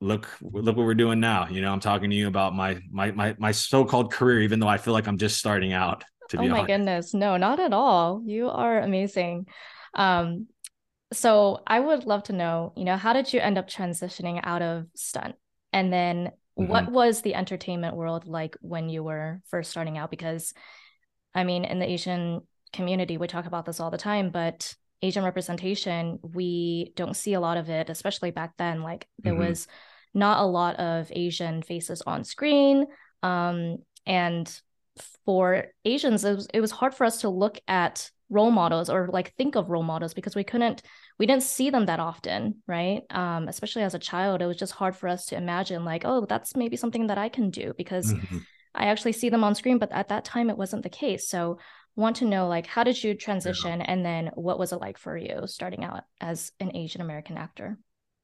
[0.03, 1.47] look look what we're doing now.
[1.49, 4.67] You know i'm talking to you about my my my, my so-called career even though
[4.67, 6.67] i feel like i'm just starting out to be oh my honest.
[6.67, 7.13] goodness.
[7.13, 8.21] No not at all.
[8.25, 9.47] You are amazing.
[9.93, 10.47] Um
[11.11, 14.61] so i would love to know you know how did you end up transitioning out
[14.61, 15.35] of stunt?
[15.71, 16.67] And then mm-hmm.
[16.67, 20.11] what was the entertainment world like when you were first starting out?
[20.11, 20.53] Because
[21.33, 22.41] i mean in the asian
[22.73, 27.39] community we talk about this all the time but asian representation we don't see a
[27.39, 28.81] lot of it especially back then.
[28.81, 29.47] Like there mm-hmm.
[29.49, 29.67] was
[30.13, 32.85] not a lot of Asian faces on screen.
[33.21, 34.61] Um, and
[35.25, 39.09] for Asians, it was, it was hard for us to look at role models or
[39.11, 40.81] like think of role models because we couldn't
[41.19, 44.71] we didn't see them that often right um, especially as a child it was just
[44.71, 48.11] hard for us to imagine like oh that's maybe something that i can do because
[48.11, 48.37] mm-hmm.
[48.73, 51.59] i actually see them on screen but at that time it wasn't the case so
[51.95, 53.85] want to know like how did you transition yeah.
[53.87, 57.77] and then what was it like for you starting out as an asian american actor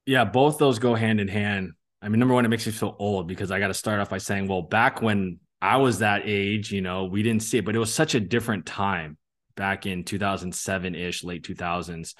[0.05, 1.73] Yeah, both those go hand in hand.
[2.01, 4.09] I mean, number one, it makes me feel old because I got to start off
[4.09, 7.65] by saying, well, back when I was that age, you know, we didn't see it,
[7.65, 9.17] but it was such a different time
[9.55, 12.15] back in 2007 ish, late 2000s.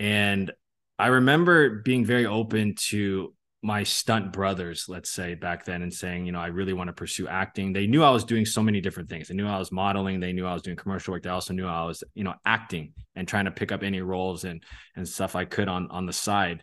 [0.00, 0.50] And
[0.98, 6.26] I remember being very open to my stunt brothers, let's say back then, and saying,
[6.26, 7.72] you know, I really want to pursue acting.
[7.72, 9.28] They knew I was doing so many different things.
[9.28, 10.20] They knew I was modeling.
[10.20, 11.22] They knew I was doing commercial work.
[11.22, 14.44] They also knew I was, you know, acting and trying to pick up any roles
[14.44, 14.62] and
[14.96, 16.62] and stuff I could on on the side.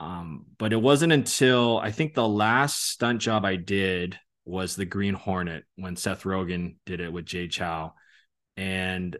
[0.00, 4.86] Um, but it wasn't until I think the last stunt job I did was the
[4.86, 7.90] Green Hornet when Seth Rogen did it with Jay Chou.
[8.56, 9.16] And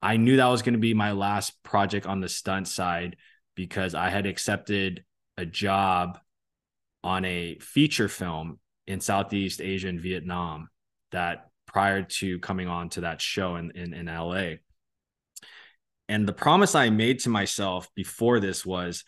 [0.00, 3.16] I knew that was going to be my last project on the stunt side
[3.54, 5.04] because I had accepted
[5.36, 6.18] a job
[7.02, 10.70] on a feature film in Southeast Asia and Vietnam
[11.12, 14.54] that prior to coming on to that show in, in, in LA.
[16.08, 19.04] And the promise I made to myself before this was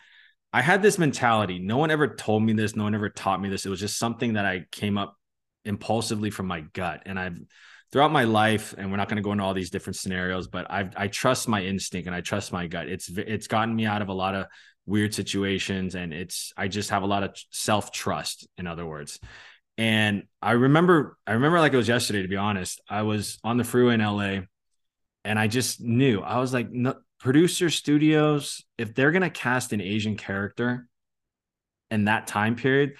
[0.57, 1.59] I had this mentality.
[1.59, 2.75] No one ever told me this.
[2.75, 3.66] No one ever taught me this.
[3.66, 5.14] It was just something that I came up
[5.66, 7.03] impulsively from my gut.
[7.05, 7.38] And I've
[7.92, 10.66] throughout my life, and we're not going to go into all these different scenarios, but
[10.71, 12.88] I've, I trust my instinct and I trust my gut.
[12.88, 14.47] It's it's gotten me out of a lot of
[14.87, 18.49] weird situations, and it's I just have a lot of self trust.
[18.57, 19.21] In other words,
[19.77, 22.23] and I remember I remember like it was yesterday.
[22.23, 24.47] To be honest, I was on the freeway in LA,
[25.23, 29.72] and I just knew I was like, no, producer studios, if they're going to cast
[29.72, 30.88] an Asian character
[31.90, 32.94] in that time period,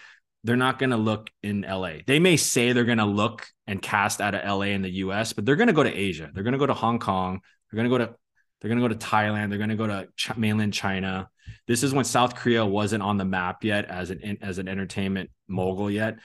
[0.45, 1.99] they're not going to look in LA.
[2.07, 5.33] They may say they're going to look and cast out of LA in the US,
[5.33, 6.31] but they're going to go to Asia.
[6.33, 7.41] They're going to go to Hong Kong.
[7.71, 8.17] They're going to go to
[8.61, 9.51] they're going to go to Thailand.
[9.51, 11.29] They're going to go to Ch- mainland China.
[11.67, 15.31] This is when South Korea wasn't on the map yet as an as an entertainment
[15.49, 16.19] mogul yet.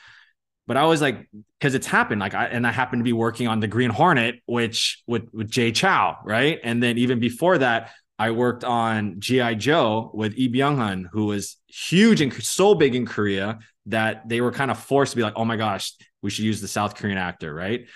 [0.71, 1.27] But I was like,
[1.60, 2.21] because it's happened.
[2.21, 5.51] Like I and I happened to be working on the Green Hornet, which with with
[5.51, 6.62] Jay Chou, right?
[6.63, 11.25] And then even before that, I worked on GI Joe with Lee Byung Hun, who
[11.25, 15.23] was huge and so big in Korea that they were kind of forced to be
[15.23, 17.88] like, oh my gosh, we should use the South Korean actor, right?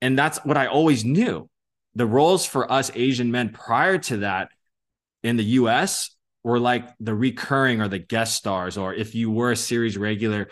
[0.00, 1.50] And that's what I always knew.
[1.94, 4.48] The roles for us Asian men prior to that
[5.22, 9.52] in the US were like the recurring or the guest stars, or if you were
[9.52, 10.48] a series regular,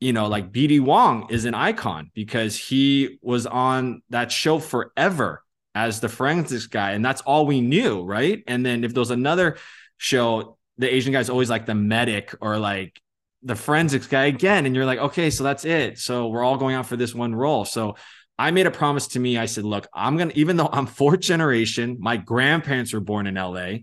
[0.00, 5.42] you know, like BD Wong is an icon because he was on that show forever
[5.74, 8.42] as the forensics guy, and that's all we knew, right?
[8.46, 9.56] And then if there was another
[9.96, 13.00] show, the Asian guy's always like the medic or like
[13.42, 15.98] the forensics guy again, and you're like, okay, so that's it.
[15.98, 17.64] So we're all going out for this one role.
[17.64, 17.96] So
[18.38, 19.38] I made a promise to me.
[19.38, 23.34] I said, look, I'm gonna, even though I'm fourth generation, my grandparents were born in
[23.34, 23.78] LA.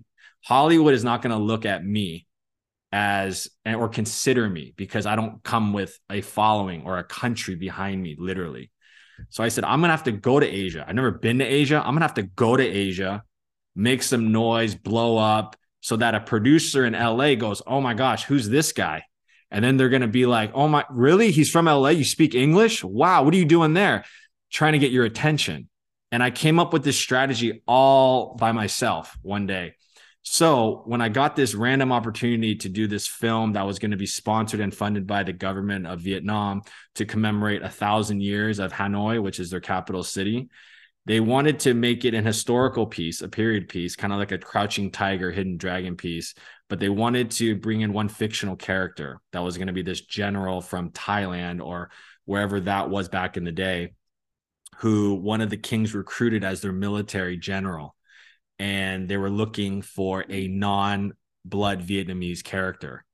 [0.45, 2.27] Hollywood is not to look at me
[2.93, 7.99] as or consider me because I don't come with a following or a country behind
[7.99, 8.71] me, literally.
[9.29, 10.85] So I said, I'm gonna have to go to Asia.
[10.87, 11.79] I've never been to Asia.
[11.79, 13.23] I'm gonna have to go to Asia,
[13.75, 18.25] make some noise, blow up, so that a producer in LA goes, Oh my gosh,
[18.25, 19.03] who's this guy?
[19.49, 21.31] And then they're gonna be like, Oh my, really?
[21.31, 21.89] He's from LA.
[21.89, 22.83] You speak English?
[22.83, 24.05] Wow, what are you doing there?
[24.51, 25.67] Trying to get your attention.
[26.11, 29.73] And I came up with this strategy all by myself one day.
[30.23, 33.97] So when I got this random opportunity to do this film that was going to
[33.97, 36.61] be sponsored and funded by the government of Vietnam
[36.95, 40.47] to commemorate a thousand years of Hanoi, which is their capital city,
[41.05, 44.37] they wanted to make it an historical piece, a period piece, kind of like a
[44.37, 46.33] crouching tiger, hidden dragon piece.
[46.69, 49.99] But they wanted to bring in one fictional character that was going to be this
[49.99, 51.91] general from Thailand or
[52.23, 53.93] wherever that was back in the day,
[54.77, 57.93] who one of the kings recruited as their military general
[58.59, 61.13] and they were looking for a non
[61.45, 63.05] blood Vietnamese character.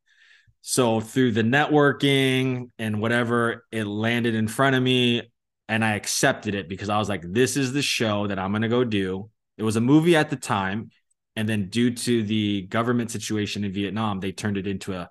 [0.61, 5.31] So through the networking and whatever, it landed in front of me
[5.67, 8.63] and I accepted it because I was like, this is the show that I'm going
[8.63, 9.29] to go do.
[9.57, 10.91] It was a movie at the time.
[11.35, 15.09] And then due to the government situation in Vietnam, they turned it into a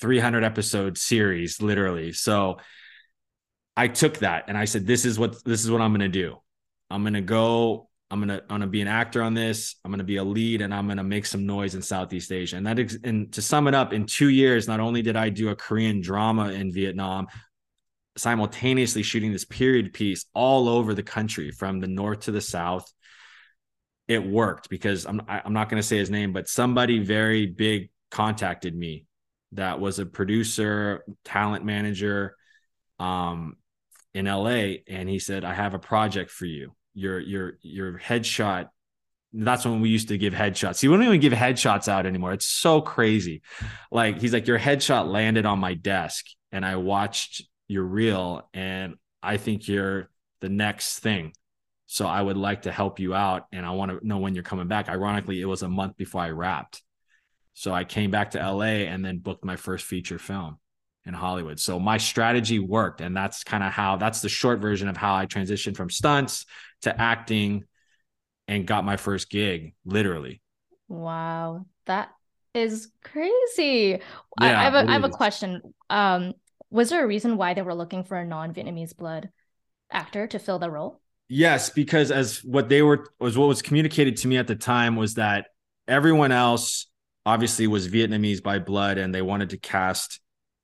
[0.00, 2.12] 300 episode series, literally.
[2.12, 2.58] So
[3.76, 6.08] I took that and I said, this is what, this is what I'm going to
[6.08, 6.36] do.
[6.90, 9.74] I'm going to go I'm gonna I'm gonna be an actor on this.
[9.84, 12.56] I'm gonna be a lead, and I'm gonna make some noise in Southeast Asia.
[12.56, 15.30] And that ex- and to sum it up, in two years, not only did I
[15.30, 17.26] do a Korean drama in Vietnam,
[18.16, 22.88] simultaneously shooting this period piece all over the country, from the north to the south.
[24.06, 28.76] It worked because I'm I'm not gonna say his name, but somebody very big contacted
[28.76, 29.06] me
[29.52, 32.36] that was a producer, talent manager,
[33.00, 33.56] um,
[34.14, 38.68] in LA, and he said, "I have a project for you." Your your your headshot
[39.34, 40.82] that's when we used to give headshots.
[40.82, 42.32] We don't even give headshots out anymore.
[42.32, 43.42] It's so crazy.
[43.90, 48.94] Like he's like, your headshot landed on my desk, and I watched your reel, and
[49.22, 50.08] I think you're
[50.40, 51.32] the next thing.
[51.86, 54.44] So I would like to help you out, and I want to know when you're
[54.44, 54.88] coming back.
[54.88, 56.82] Ironically, it was a month before I wrapped,
[57.54, 60.58] So I came back to LA and then booked my first feature film
[61.06, 61.60] in Hollywood.
[61.60, 63.00] So my strategy worked.
[63.00, 66.46] And that's kind of how that's the short version of how I transitioned from stunts
[66.82, 67.64] to acting
[68.48, 70.40] and got my first gig, literally.
[70.88, 71.66] Wow.
[71.86, 72.10] That
[72.54, 74.00] is crazy.
[74.00, 74.00] Yeah,
[74.38, 75.74] I, I, have a, I have a question.
[75.90, 76.34] Um,
[76.70, 79.30] was there a reason why they were looking for a non-Vietnamese blood
[79.90, 81.00] actor to fill the role?
[81.28, 84.96] Yes, because as what they were was what was communicated to me at the time
[84.96, 85.46] was that
[85.88, 86.86] everyone else
[87.24, 90.20] obviously was Vietnamese by blood and they wanted to cast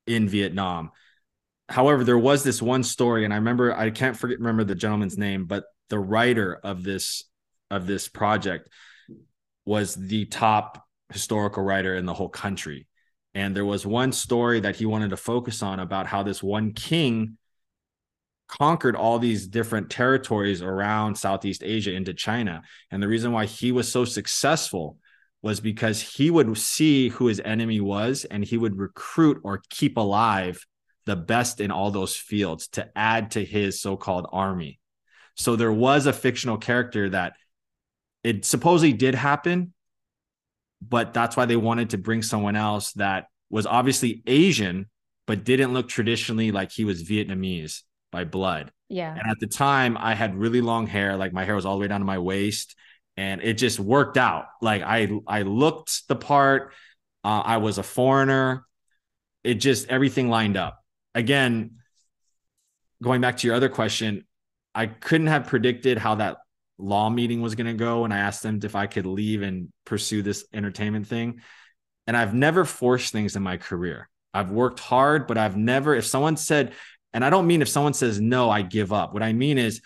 [0.07, 0.91] in Vietnam.
[1.69, 5.17] However, there was this one story, and I remember I can't forget remember the gentleman's
[5.17, 7.23] name, but the writer of this
[7.69, 8.69] of this project
[9.65, 12.87] was the top historical writer in the whole country.
[13.33, 16.73] And there was one story that he wanted to focus on about how this one
[16.73, 17.37] king
[18.49, 22.63] conquered all these different territories around Southeast Asia into China.
[22.89, 24.97] And the reason why he was so successful
[25.41, 29.97] was because he would see who his enemy was and he would recruit or keep
[29.97, 30.65] alive
[31.05, 34.79] the best in all those fields to add to his so-called army.
[35.35, 37.33] So there was a fictional character that
[38.23, 39.73] it supposedly did happen,
[40.79, 44.89] but that's why they wanted to bring someone else that was obviously Asian,
[45.25, 47.81] but didn't look traditionally like he was Vietnamese
[48.11, 48.71] by blood.
[48.89, 49.11] Yeah.
[49.11, 51.81] And at the time, I had really long hair, like my hair was all the
[51.81, 52.75] way down to my waist
[53.17, 54.45] and it just worked out.
[54.61, 56.73] Like I I looked the part.
[57.23, 58.65] Uh, I was a foreigner.
[59.43, 60.79] It just everything lined up.
[61.13, 61.77] Again,
[63.01, 64.25] going back to your other question,
[64.73, 66.37] I couldn't have predicted how that
[66.77, 69.69] law meeting was going to go and I asked them if I could leave and
[69.85, 71.41] pursue this entertainment thing.
[72.07, 74.09] And I've never forced things in my career.
[74.33, 76.73] I've worked hard, but I've never, if someone said,
[77.13, 79.13] and I don't mean if someone says no, I give up.
[79.13, 79.81] What I mean is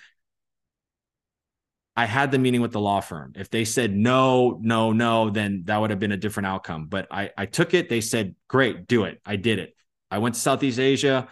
[1.95, 3.33] I had the meeting with the law firm.
[3.35, 6.87] If they said no, no, no, then that would have been a different outcome.
[6.87, 7.87] But I, I took it.
[7.87, 9.21] They said, great, do it.
[9.25, 9.73] I did it.
[10.11, 11.29] I went to Southeast Asia.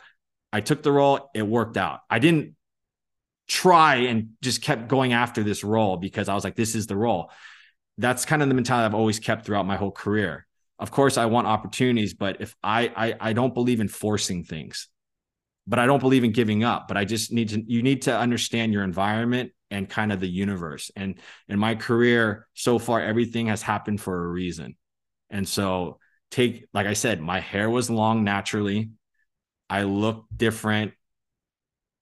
[0.53, 1.29] I took the role.
[1.33, 1.99] It worked out.
[2.09, 2.55] I didn't
[3.47, 6.95] try and just kept going after this role because I was like, this is the
[6.95, 7.29] role.
[7.97, 10.47] That's kind of the mentality I've always kept throughout my whole career.
[10.79, 14.87] Of course, I want opportunities, but if I, I, I don't believe in forcing things,
[15.67, 16.87] but I don't believe in giving up.
[16.87, 20.27] But I just need to, you need to understand your environment and kind of the
[20.27, 20.91] universe.
[20.95, 21.15] And
[21.47, 24.75] in my career so far, everything has happened for a reason.
[25.29, 25.99] And so,
[26.31, 28.91] take, like I said, my hair was long naturally.
[29.69, 30.93] I looked different.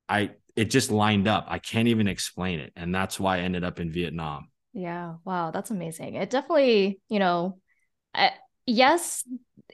[0.07, 1.45] I, it just lined up.
[1.47, 2.73] I can't even explain it.
[2.75, 4.49] And that's why I ended up in Vietnam.
[4.73, 5.15] Yeah.
[5.25, 5.51] Wow.
[5.51, 6.15] That's amazing.
[6.15, 7.59] It definitely, you know,
[8.13, 8.31] I,
[8.65, 9.23] yes,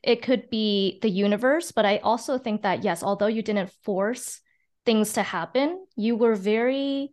[0.03, 4.41] it could be the universe, but I also think that, yes, although you didn't force
[4.85, 7.11] things to happen, you were very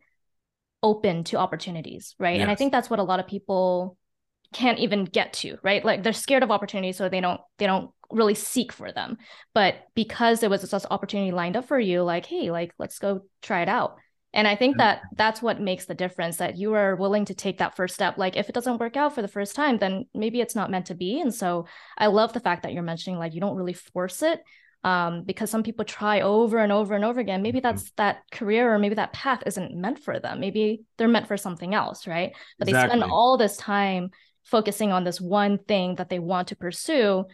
[0.85, 2.37] open to opportunities, right?
[2.37, 2.43] Yes.
[2.43, 3.97] And I think that's what a lot of people
[4.53, 5.83] can't even get to, right?
[5.85, 9.17] Like they're scared of opportunities, so they don't they don't really seek for them.
[9.55, 13.23] But because there was this opportunity lined up for you, like, hey, like let's go
[13.41, 13.97] try it out.
[14.35, 17.59] And I think that that's what makes the difference that you are willing to take
[17.59, 18.19] that first step.
[18.19, 20.87] Like if it doesn't work out for the first time, then maybe it's not meant
[20.87, 21.21] to be.
[21.21, 21.67] And so
[21.97, 24.43] I love the fact that you're mentioning like you don't really force it,
[24.85, 27.43] um, because some people try over and over and over again.
[27.43, 27.75] Maybe mm-hmm.
[27.77, 30.41] that's that career or maybe that path isn't meant for them.
[30.41, 32.33] Maybe they're meant for something else, right?
[32.59, 32.99] But exactly.
[32.99, 34.11] they spend all this time
[34.45, 37.25] focusing on this one thing that they want to pursue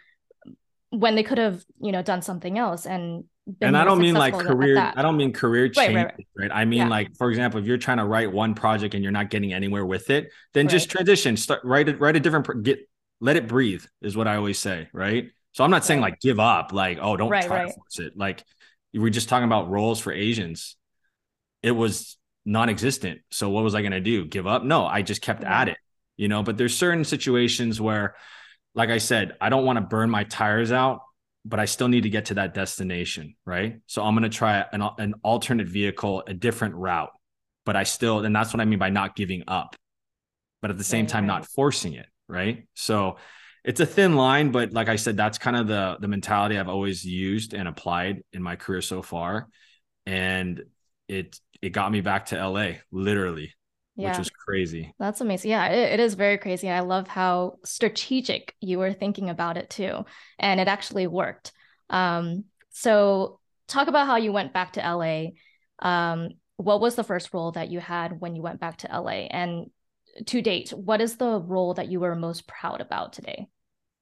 [0.90, 3.24] when they could have, you know, done something else and
[3.60, 4.92] and I don't mean like career.
[4.94, 6.26] I don't mean career change, right, right, right.
[6.36, 6.50] right?
[6.52, 6.88] I mean yeah.
[6.88, 9.84] like, for example, if you're trying to write one project and you're not getting anywhere
[9.84, 11.36] with it, then just transition.
[11.36, 11.98] Start write it.
[11.98, 12.62] Write a different.
[12.62, 12.88] Get
[13.20, 14.88] let it breathe is what I always say.
[14.92, 15.30] Right.
[15.52, 17.68] So I'm not saying like give up, like, oh, don't right, try right.
[17.68, 18.16] to force it.
[18.16, 18.44] Like
[18.92, 20.76] we are just talking about roles for Asians.
[21.62, 23.20] It was non-existent.
[23.30, 24.24] So what was I gonna do?
[24.24, 24.64] Give up?
[24.64, 25.78] No, I just kept at it,
[26.16, 26.42] you know.
[26.42, 28.14] But there's certain situations where,
[28.74, 31.00] like I said, I don't want to burn my tires out,
[31.44, 33.80] but I still need to get to that destination, right?
[33.86, 37.10] So I'm gonna try an, an alternate vehicle, a different route.
[37.66, 39.76] But I still, and that's what I mean by not giving up,
[40.62, 42.66] but at the same right, time, not forcing it, right?
[42.74, 43.16] So
[43.64, 46.68] it's a thin line, but like I said, that's kind of the the mentality I've
[46.68, 49.48] always used and applied in my career so far,
[50.06, 50.62] and
[51.08, 53.54] it it got me back to LA literally,
[53.96, 54.10] yeah.
[54.10, 54.94] which was crazy.
[54.98, 55.50] That's amazing.
[55.50, 56.70] Yeah, it, it is very crazy.
[56.70, 60.04] I love how strategic you were thinking about it too,
[60.38, 61.52] and it actually worked.
[61.90, 65.30] Um, so talk about how you went back to LA.
[65.80, 69.26] Um, what was the first role that you had when you went back to LA,
[69.30, 69.70] and
[70.26, 73.48] to date, what is the role that you were most proud about today?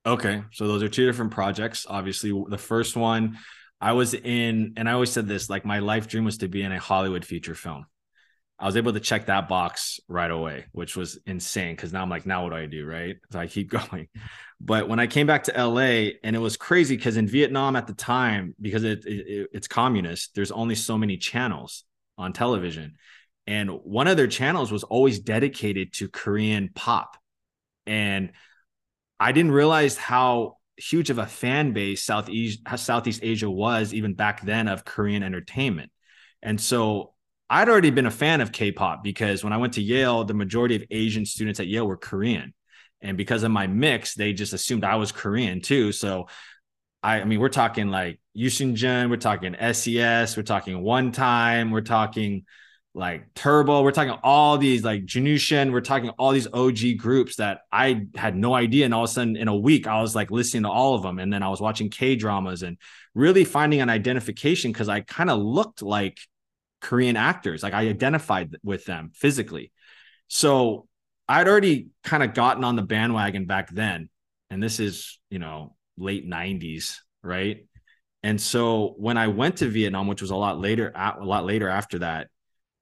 [0.06, 0.42] Okay.
[0.52, 1.86] So those are two different projects.
[1.88, 3.38] Obviously, the first one
[3.80, 6.62] I was in, and I always said this like my life dream was to be
[6.62, 7.86] in a Hollywood feature film.
[8.58, 11.76] I was able to check that box right away, which was insane.
[11.76, 12.84] Cause now I'm like, now what do I do?
[12.84, 13.16] Right.
[13.30, 14.08] So I keep going.
[14.60, 17.86] But when I came back to LA, and it was crazy because in Vietnam at
[17.86, 21.84] the time, because it, it, it's communist, there's only so many channels
[22.16, 22.94] on television.
[23.48, 27.16] And one of their channels was always dedicated to Korean pop.
[27.86, 28.32] And
[29.18, 34.42] I didn't realize how huge of a fan base Southeast Southeast Asia was even back
[34.42, 35.90] then of Korean entertainment.
[36.42, 37.14] And so
[37.48, 40.76] I'd already been a fan of K-pop because when I went to Yale, the majority
[40.76, 42.52] of Asian students at Yale were Korean.
[43.00, 45.92] And because of my mix, they just assumed I was Korean too.
[45.92, 46.28] So
[47.02, 51.80] I, I mean, we're talking like Jun, we're talking SES, we're talking One Time, we're
[51.80, 52.44] talking
[52.98, 57.60] like Turbo, we're talking all these like Jinusean, we're talking all these OG groups that
[57.70, 58.86] I had no idea.
[58.86, 61.02] And all of a sudden, in a week, I was like listening to all of
[61.02, 61.20] them.
[61.20, 62.76] And then I was watching K dramas and
[63.14, 66.18] really finding an identification because I kind of looked like
[66.80, 67.62] Korean actors.
[67.62, 69.70] Like I identified with them physically.
[70.26, 70.88] So
[71.28, 74.08] I'd already kind of gotten on the bandwagon back then.
[74.50, 77.64] And this is, you know, late 90s, right?
[78.24, 81.68] And so when I went to Vietnam, which was a lot later, a lot later
[81.68, 82.26] after that,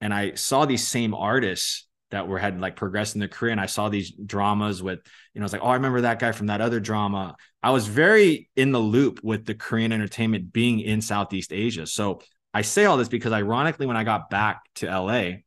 [0.00, 3.60] and I saw these same artists that were had like progressed in their career, and
[3.60, 5.00] I saw these dramas with,
[5.34, 7.36] you know, it's like, oh, I remember that guy from that other drama.
[7.62, 11.86] I was very in the loop with the Korean entertainment being in Southeast Asia.
[11.86, 12.20] So
[12.54, 15.38] I say all this because ironically, when I got back to LA,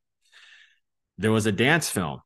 [1.18, 2.20] there was a dance film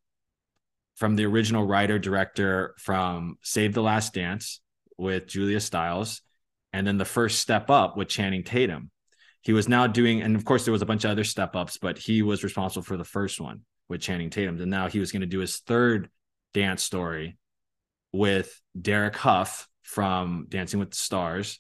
[0.95, 4.61] from the original writer director from Save the Last Dance
[4.97, 6.21] with Julia Stiles,
[6.71, 8.89] and then the first step up with Channing Tatum.
[9.43, 11.77] He was now doing, and of course, there was a bunch of other step ups,
[11.77, 14.59] but he was responsible for the first one with Channing Tatum.
[14.59, 16.09] And now he was going to do his third
[16.53, 17.37] dance story
[18.13, 21.59] with Derek Hough from Dancing with the Stars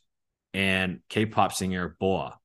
[0.53, 2.39] and K pop singer Boa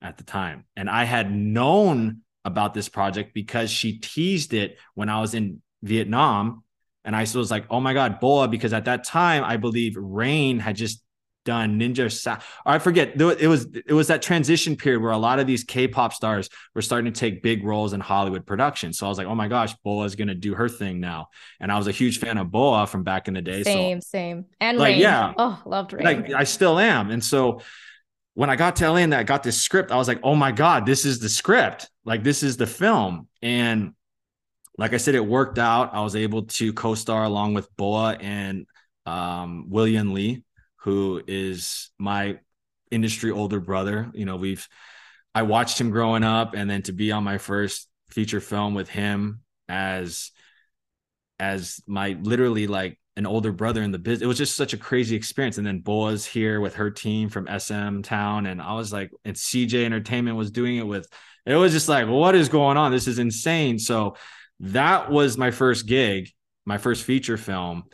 [0.00, 0.64] at the time.
[0.76, 5.62] And I had known about this project because she teased it when I was in
[5.82, 6.62] Vietnam.
[7.04, 10.58] And I was like, oh my God, Boa, because at that time, I believe Rain
[10.58, 11.02] had just
[11.44, 12.36] done Ninja
[12.66, 15.64] or I forget it was it was that transition period where a lot of these
[15.64, 18.92] K-pop stars were starting to take big roles in Hollywood production.
[18.92, 21.28] So I was like, oh my gosh, Boa is gonna do her thing now.
[21.58, 23.62] And I was a huge fan of Boa from back in the day.
[23.62, 24.44] Same, so, same.
[24.60, 25.00] And like, Rain.
[25.00, 25.32] yeah.
[25.36, 26.04] Oh, loved Rain.
[26.04, 27.10] Like I still am.
[27.10, 27.60] And so
[28.34, 30.52] when I got to LA and I got this script, I was like, oh my
[30.52, 31.90] God, this is the script.
[32.04, 33.28] Like, this is the film.
[33.42, 33.92] And
[34.78, 35.90] like I said, it worked out.
[35.92, 38.66] I was able to co star along with Boa and
[39.04, 40.42] um, Will Yun Lee,
[40.82, 42.38] who is my
[42.90, 44.10] industry older brother.
[44.14, 44.66] You know, we've,
[45.34, 48.88] I watched him growing up and then to be on my first feature film with
[48.88, 50.30] him as,
[51.38, 54.24] as my literally like an older brother in the business.
[54.24, 55.58] It was just such a crazy experience.
[55.58, 58.46] And then Boa's here with her team from SM Town.
[58.46, 61.06] And I was like, and CJ Entertainment was doing it with,
[61.44, 62.92] it was just like, what is going on?
[62.92, 63.78] This is insane.
[63.78, 64.16] So
[64.60, 66.30] that was my first gig,
[66.64, 67.84] my first feature film.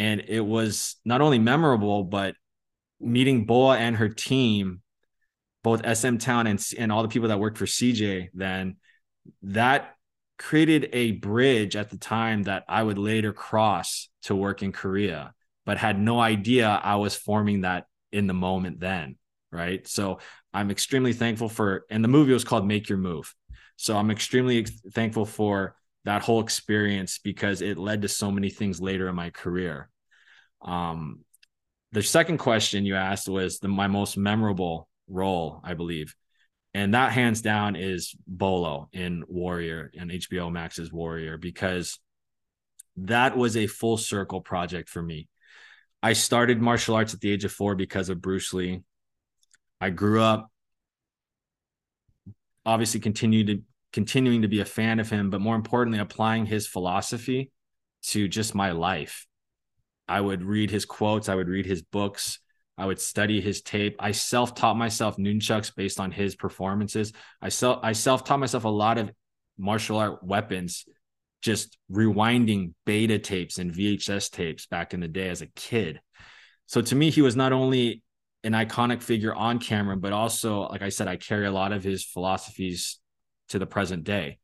[0.00, 2.34] And it was not only memorable, but
[3.00, 4.80] meeting Boa and her team,
[5.62, 8.76] both SM Town and, and all the people that worked for CJ, then
[9.42, 9.94] that
[10.38, 15.34] created a bridge at the time that I would later cross to work in Korea,
[15.66, 19.16] but had no idea I was forming that in the moment then.
[19.52, 19.86] Right.
[19.86, 20.20] So
[20.54, 23.34] I'm extremely thankful for, and the movie was called Make Your Move.
[23.76, 25.76] So I'm extremely thankful for
[26.06, 29.89] that whole experience because it led to so many things later in my career.
[30.62, 31.20] Um,
[31.92, 36.14] the second question you asked was the, my most memorable role, I believe
[36.72, 41.98] and that hands down is Bolo in Warrior and HBO Max's Warrior because
[42.96, 45.28] that was a full circle project for me.
[46.02, 48.82] I started martial arts at the age of 4 because of Bruce Lee.
[49.80, 50.50] I grew up
[52.64, 56.66] obviously continued to continuing to be a fan of him, but more importantly applying his
[56.66, 57.50] philosophy
[58.02, 59.26] to just my life.
[60.10, 62.40] I would read his quotes, I would read his books,
[62.76, 63.96] I would study his tape.
[64.00, 67.12] I self taught myself nunchucks based on his performances.
[67.40, 69.10] I self I self taught myself a lot of
[69.58, 70.86] martial art weapons,
[71.42, 76.00] just rewinding beta tapes and VHS tapes back in the day as a kid.
[76.66, 78.02] So to me, he was not only
[78.42, 81.84] an iconic figure on camera, but also, like I said, I carry a lot of
[81.84, 82.98] his philosophies
[83.50, 84.38] to the present day.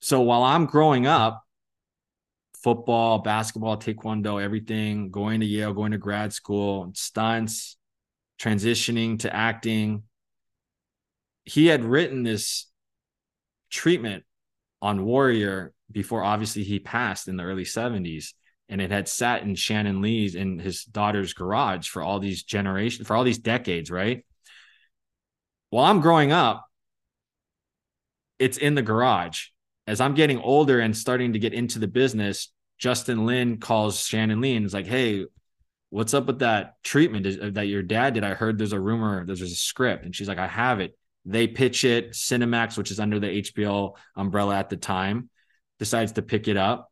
[0.00, 1.44] So while I'm growing up,
[2.62, 7.76] football, basketball, taekwondo, everything, going to Yale, going to grad school, stunts,
[8.40, 10.04] transitioning to acting.
[11.44, 12.66] He had written this
[13.70, 14.24] treatment
[14.80, 18.34] on Warrior before obviously he passed in the early 70s.
[18.68, 23.06] And it had sat in Shannon Lee's in his daughter's garage for all these generations,
[23.06, 24.24] for all these decades, right?
[25.68, 26.64] While I'm growing up,
[28.38, 29.48] it's in the garage.
[29.86, 34.40] As I'm getting older and starting to get into the business, Justin Lin calls Shannon
[34.40, 35.26] Lee and is like, "Hey,
[35.90, 38.24] what's up with that treatment uh, that your dad did?
[38.24, 41.46] I heard there's a rumor, there's a script." And she's like, "I have it." They
[41.46, 42.12] pitch it.
[42.12, 45.30] Cinemax, which is under the HBO umbrella at the time,
[45.78, 46.90] decides to pick it up.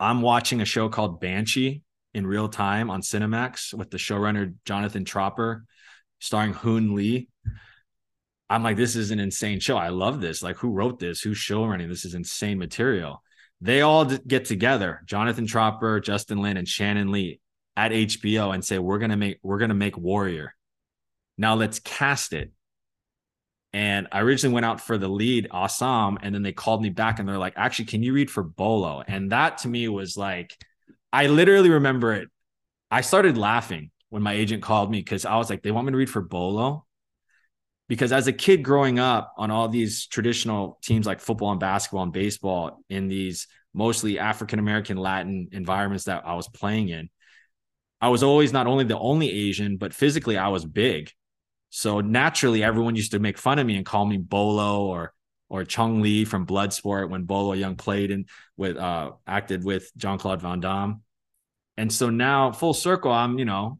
[0.00, 5.04] I'm watching a show called Banshee in real time on Cinemax with the showrunner Jonathan
[5.04, 5.64] Tropper,
[6.18, 7.28] starring Hoon Lee.
[8.54, 9.76] I'm like, this is an insane show.
[9.76, 10.40] I love this.
[10.40, 11.20] Like, who wrote this?
[11.20, 11.88] Who's showrunning?
[11.88, 13.20] This is insane material.
[13.60, 17.40] They all get together, Jonathan Tropper, Justin Lin, and Shannon Lee
[17.76, 20.54] at HBO and say, We're gonna make we're gonna make Warrior.
[21.36, 22.52] Now let's cast it.
[23.72, 27.18] And I originally went out for the lead, Assam, and then they called me back
[27.18, 29.02] and they're like, actually, can you read for Bolo?
[29.04, 30.56] And that to me was like,
[31.12, 32.28] I literally remember it.
[32.88, 35.90] I started laughing when my agent called me because I was like, they want me
[35.90, 36.86] to read for Bolo.
[37.88, 42.02] Because as a kid growing up on all these traditional teams like football and basketball
[42.02, 47.10] and baseball in these mostly African American Latin environments that I was playing in,
[48.00, 51.10] I was always not only the only Asian, but physically I was big.
[51.70, 55.12] So naturally, everyone used to make fun of me and call me Bolo or
[55.48, 60.18] or Chong Li from Bloodsport when Bolo Yeung played and with uh acted with Jean
[60.18, 61.02] Claude Van Damme.
[61.76, 63.78] And so now full circle, I'm you know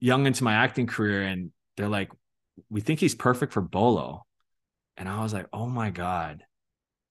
[0.00, 2.10] young into my acting career, and they're like,
[2.70, 4.24] we think he's perfect for Bolo,
[4.96, 6.42] and I was like, oh my god,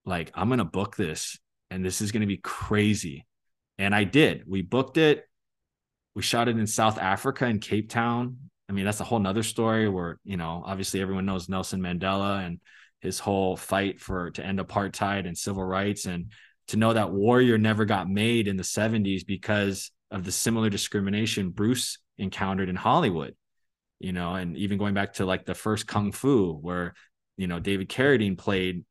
[0.06, 1.40] like I'm gonna book this,
[1.70, 3.26] and this is gonna be crazy,
[3.78, 4.44] and I did.
[4.48, 5.26] We booked it.
[6.16, 8.38] We shot it in South Africa in Cape Town
[8.68, 12.46] I mean, that's a whole nother story where, you know, obviously everyone knows Nelson Mandela
[12.46, 12.60] and
[13.00, 16.06] his whole fight for to end apartheid and civil rights.
[16.06, 16.32] And
[16.70, 21.52] to know that Warrior never got made in the 70s because of the similar discrimination
[21.52, 23.36] Bruce encountered in Hollywood,
[24.06, 26.94] you know, and even going back to like the first Kung Fu, where,
[27.38, 28.86] you know, David Carradine played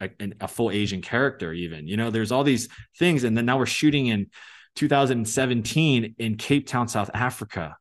[0.00, 3.24] a, a full Asian character, even, you know, there's all these things.
[3.24, 4.28] And then now we're shooting in
[4.76, 7.76] 2017 in Cape Town, South Africa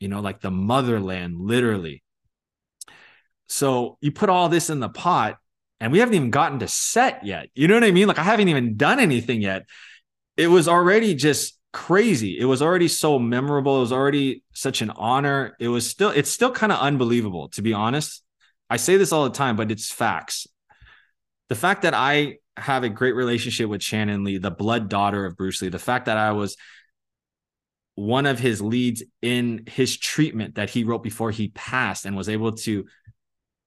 [0.00, 2.02] you know, like the motherland, literally.
[3.48, 5.36] So you put all this in the pot,
[5.78, 7.48] and we haven't even gotten to set yet.
[7.54, 8.08] You know what I mean?
[8.08, 9.66] Like I haven't even done anything yet.
[10.36, 12.38] It was already just crazy.
[12.38, 13.78] It was already so memorable.
[13.78, 15.56] It was already such an honor.
[15.60, 18.22] It was still, it's still kind of unbelievable, to be honest.
[18.68, 20.46] I say this all the time, but it's facts.
[21.48, 25.36] The fact that I have a great relationship with Shannon Lee, the blood daughter of
[25.36, 26.56] Bruce Lee, the fact that I was
[27.96, 32.28] one of his leads in his treatment that he wrote before he passed and was
[32.28, 32.86] able to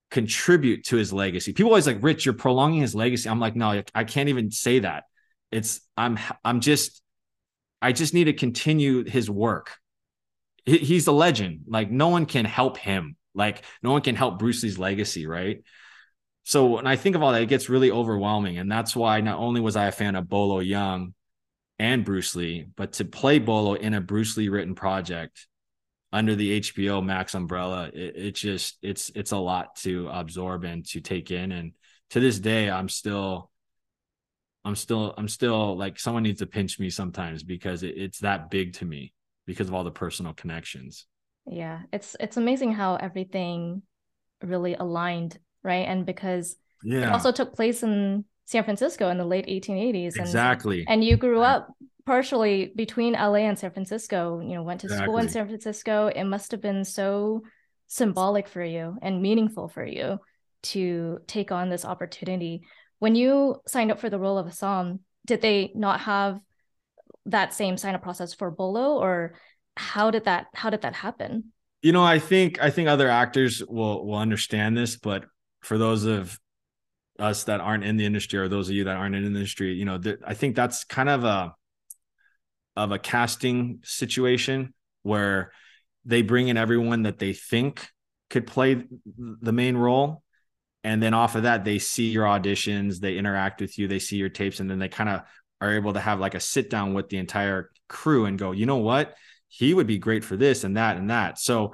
[0.10, 1.54] contribute to his legacy.
[1.54, 3.30] People always like, Rich, you're prolonging his legacy.
[3.30, 5.04] I'm like, no, I can't even say that.
[5.52, 7.03] It's I'm I'm just
[7.84, 9.78] I just need to continue his work.
[10.66, 11.66] He's a legend.
[11.68, 13.18] Like no one can help him.
[13.36, 15.62] Like no one can help Bruce Lee's legacy, right?
[16.44, 18.58] So when I think of all that, it gets really overwhelming.
[18.58, 21.14] And that's why not only was I a fan of Bolo Yeung
[21.78, 25.46] and Bruce Lee, but to play Bolo in a Bruce Lee written project
[26.14, 30.86] under the HBO Max umbrella, it, it just it's it's a lot to absorb and
[30.88, 31.52] to take in.
[31.52, 31.74] And
[32.12, 33.50] to this day, I'm still
[34.66, 38.50] I'm still I'm still like someone needs to pinch me sometimes because it, it's that
[38.50, 39.14] big to me
[39.46, 41.06] because of all the personal connections.
[41.46, 43.82] Yeah, it's it's amazing how everything
[44.42, 45.88] really aligned, right?
[45.88, 47.08] And because yeah.
[47.08, 50.14] it also took place in San Francisco in the late 1880s.
[50.16, 50.86] And, exactly.
[50.88, 51.74] And you grew up
[52.06, 55.06] partially between LA and San Francisco, you know, went to exactly.
[55.06, 56.08] school in San Francisco.
[56.08, 57.44] It must have been so
[57.88, 60.20] symbolic for you and meaningful for you
[60.64, 62.64] to take on this opportunity.
[63.00, 66.40] When you signed up for the role of Assam, did they not have
[67.26, 69.36] that same sign up process for Bolo or
[69.76, 71.52] how did that how did that happen?
[71.82, 75.26] You know, I think I think other actors will will understand this, but
[75.62, 76.40] for those of
[77.20, 79.74] us that aren't in the industry or those of you that aren't in the industry,
[79.74, 81.54] you know, th- I think that's kind of a
[82.76, 84.74] of a casting situation
[85.04, 85.52] where
[86.06, 87.88] they bring in everyone that they think
[88.30, 88.84] could play
[89.16, 90.23] the main role
[90.84, 94.18] and then off of that they see your auditions they interact with you they see
[94.18, 95.22] your tapes and then they kind of
[95.62, 98.66] are able to have like a sit down with the entire crew and go you
[98.66, 99.16] know what
[99.48, 101.74] he would be great for this and that and that so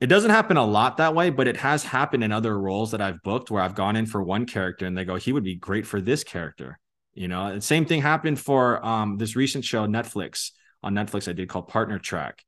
[0.00, 3.00] it doesn't happen a lot that way, but it has happened in other roles that
[3.00, 5.54] I've booked where I've gone in for one character and they go, he would be
[5.54, 6.80] great for this character.
[7.14, 10.50] You know, the same thing happened for um, this recent show, Netflix
[10.82, 12.42] on Netflix, I did called Partner Track.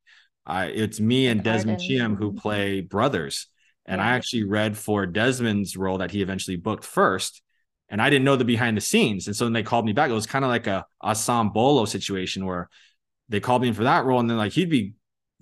[0.45, 3.47] I, it's me and Desmond Chiam who play brothers.
[3.85, 4.07] And yeah.
[4.07, 7.41] I actually read for Desmond's role that he eventually booked first.
[7.89, 9.27] And I didn't know the behind the scenes.
[9.27, 10.09] And so then they called me back.
[10.09, 12.69] It was kind of like a Assam Bolo situation where
[13.29, 14.19] they called me in for that role.
[14.19, 14.93] And then like, he'd be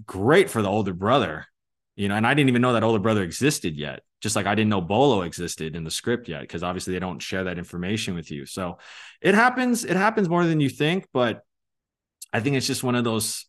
[0.05, 1.47] great for the older brother
[1.95, 4.01] you know, and I didn't even know that older brother existed yet.
[4.21, 7.21] just like I didn't know Bolo existed in the script yet because obviously they don't
[7.21, 8.45] share that information with you.
[8.45, 8.77] So
[9.21, 9.83] it happens.
[9.83, 11.41] It happens more than you think, but
[12.31, 13.45] I think it's just one of those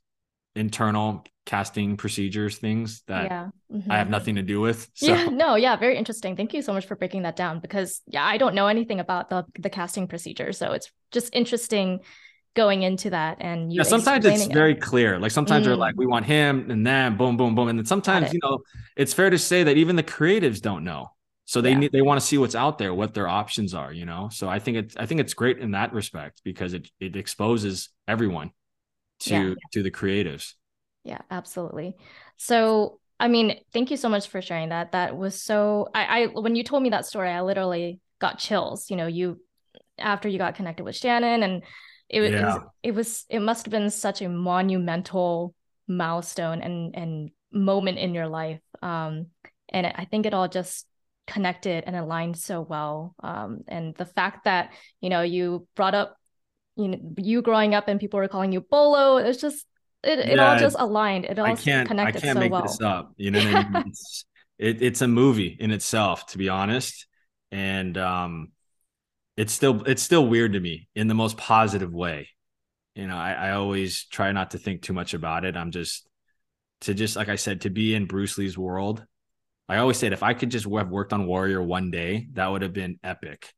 [0.57, 3.48] internal casting procedures things that yeah.
[3.72, 3.90] mm-hmm.
[3.90, 4.88] I have nothing to do with.
[4.94, 5.09] So.
[5.09, 6.36] Yeah, no, yeah, very interesting.
[6.36, 9.28] Thank you so much for breaking that down because yeah, I don't know anything about
[9.28, 12.00] the the casting procedure, so it's just interesting
[12.55, 15.66] going into that and you yeah, sometimes it's very clear like sometimes mm.
[15.66, 18.61] they're like we want him and then boom boom boom and then sometimes you know
[18.96, 21.11] it's fair to say that even the creatives don't know
[21.46, 21.78] so they yeah.
[21.78, 24.48] need they want to see what's out there what their options are you know so
[24.48, 28.52] i think it's i think it's great in that respect because it it exposes everyone
[29.21, 29.55] to yeah.
[29.73, 30.55] to the creatives.
[31.05, 31.97] Yeah absolutely.
[32.37, 34.93] So i mean thank you so much for sharing that.
[34.93, 38.91] That was so i i when you told me that story i literally got chills
[38.91, 39.41] you know you
[39.99, 41.62] after you got connected with shannon and
[42.09, 42.39] it, yeah.
[42.39, 45.55] it was it was it must have been such a monumental
[45.89, 48.61] milestone and and moment in your life.
[48.83, 49.27] Um
[49.71, 50.87] and i think it all just
[51.27, 53.15] connected and aligned so well.
[53.23, 56.17] Um and the fact that you know you brought up
[56.77, 59.66] you know you growing up and people were calling you bolo it's just
[60.03, 62.53] it, it yeah, all just aligned it all I can't, connected I can't so make
[62.53, 62.62] well.
[62.62, 63.85] this up you know I mean?
[63.87, 64.25] it's,
[64.59, 67.07] it, it's a movie in itself to be honest
[67.51, 68.49] and um
[69.37, 72.29] it's still it's still weird to me in the most positive way.
[72.95, 75.57] You know, I, I always try not to think too much about it.
[75.57, 76.07] I'm just
[76.83, 79.05] to just like I said, to be in Bruce Lee's world.
[79.68, 82.62] I always said if I could just have worked on Warrior one day, that would
[82.62, 83.53] have been epic.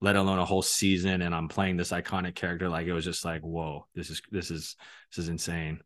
[0.00, 2.68] Let alone a whole season, and I'm playing this iconic character.
[2.68, 4.76] Like it was just like, whoa, this is this is
[5.10, 5.80] this is insane.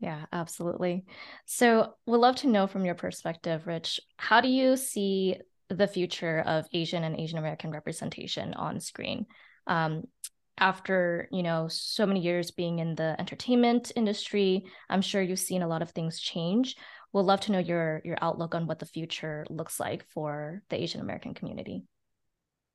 [0.00, 1.04] Yeah, absolutely.
[1.46, 5.36] So, we'd love to know from your perspective, Rich, how do you see
[5.76, 9.26] the future of Asian and Asian American representation on screen.
[9.66, 10.04] Um,
[10.58, 15.62] after you know so many years being in the entertainment industry, I'm sure you've seen
[15.62, 16.76] a lot of things change.
[17.12, 20.80] We'd love to know your your outlook on what the future looks like for the
[20.80, 21.84] Asian American community.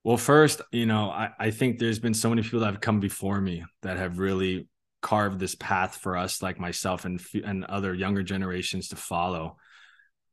[0.08, 3.02] Well, first, you know, I, I think there's been so many people that have come
[3.02, 4.70] before me that have really
[5.02, 9.58] carved this path for us, like myself and and other younger generations to follow.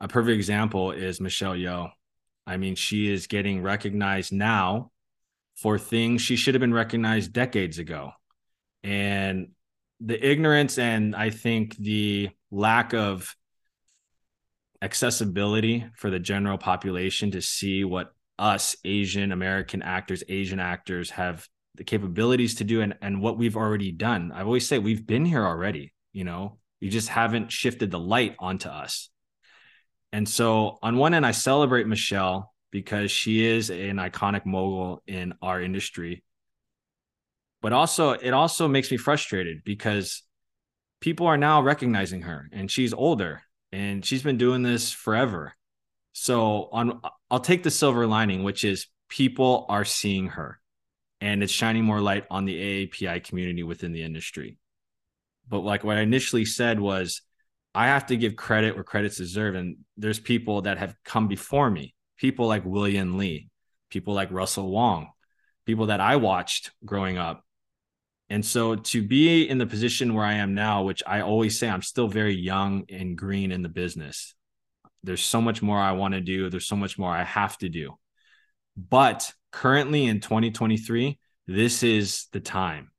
[0.00, 1.90] A perfect example is Michelle Yeoh.
[2.46, 4.92] I mean, she is getting recognized now
[5.56, 8.12] for things she should have been recognized decades ago.
[8.84, 9.48] And
[9.98, 13.34] the ignorance and I think the lack of
[14.80, 21.46] accessibility for the general population to see what us Asian American actors, Asian actors have
[21.76, 24.32] the capabilities to do and, and what we've already done.
[24.32, 28.36] I always say we've been here already, you know, you just haven't shifted the light
[28.38, 29.10] onto us.
[30.12, 35.34] And so, on one end, I celebrate Michelle because she is an iconic mogul in
[35.42, 36.22] our industry.
[37.62, 40.22] But also, it also makes me frustrated because
[41.00, 45.54] people are now recognizing her and she's older and she's been doing this forever.
[46.12, 47.00] So, on
[47.34, 50.60] I'll take the silver lining, which is people are seeing her
[51.20, 54.56] and it's shining more light on the AAPI community within the industry.
[55.48, 57.22] But like what I initially said was
[57.74, 59.56] I have to give credit where credit's deserved.
[59.56, 63.48] And there's people that have come before me, people like Will Yun Lee,
[63.90, 65.08] people like Russell Wong,
[65.66, 67.42] people that I watched growing up.
[68.30, 71.68] And so to be in the position where I am now, which I always say
[71.68, 74.36] I'm still very young and green in the business,
[75.04, 76.50] there's so much more I want to do.
[76.50, 77.94] There's so much more I have to do.
[78.76, 82.90] But currently in 2023, this is the time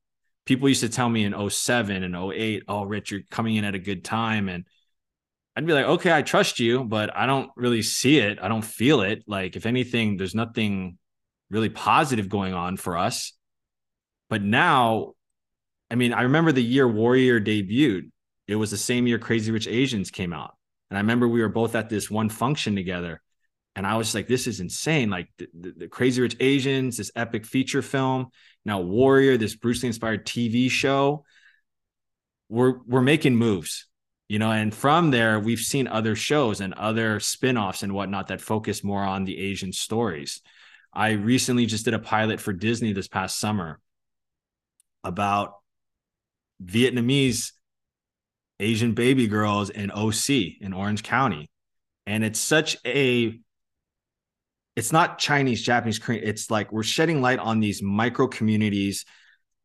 [0.46, 3.76] people used to tell me in 07 and 08, oh, Rich, you're coming in at
[3.76, 4.48] a good time.
[4.48, 4.66] And
[5.56, 8.40] I'd be like, okay, I trust you, but I don't really see it.
[8.42, 9.24] I don't feel it.
[9.28, 10.98] Like, if anything, there's nothing
[11.50, 13.34] really positive going on for us.
[14.30, 15.14] But now,
[15.90, 18.12] I mean, I remember the year Warrior debuted.
[18.48, 20.55] It was the same year Crazy Rich Asians came out.
[20.90, 23.22] And I remember we were both at this one function together.
[23.76, 25.10] And I was like, this is insane.
[25.10, 28.28] Like the, the, the Crazy Rich Asians, this epic feature film.
[28.64, 31.26] Now Warrior, this Bruce Lee inspired TV show.
[32.48, 33.88] We're we're making moves,
[34.28, 38.40] you know, and from there we've seen other shows and other spin-offs and whatnot that
[38.40, 40.42] focus more on the Asian stories.
[40.94, 43.80] I recently just did a pilot for Disney this past summer
[45.04, 45.56] about
[46.64, 47.52] Vietnamese
[48.60, 50.30] Asian baby girls in OC
[50.62, 51.50] in Orange County.
[52.06, 53.40] And it's such a
[54.76, 56.24] it's not Chinese, Japanese, Korean.
[56.28, 59.06] It's like we're shedding light on these micro communities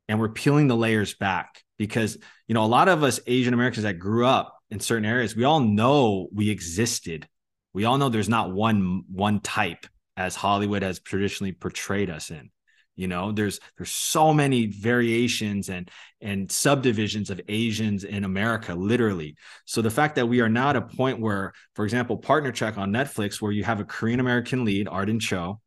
[0.08, 2.16] and we're peeling the layers back because,
[2.46, 5.44] you know, a lot of us Asian Americans that grew up in certain areas, we
[5.44, 7.28] all know we existed.
[7.72, 9.86] We all know there's not one one type
[10.16, 12.50] as Hollywood has traditionally portrayed us in.
[12.96, 19.36] You know there's there's so many variations and and subdivisions of asians in america literally
[19.64, 22.76] so the fact that we are now at a point where for example partner track
[22.76, 25.60] on netflix where you have a korean american lead arden cho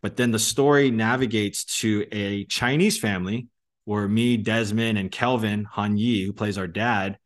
[0.00, 3.48] but then the story navigates to a chinese family
[3.84, 7.18] where me desmond and kelvin han yee who plays our dad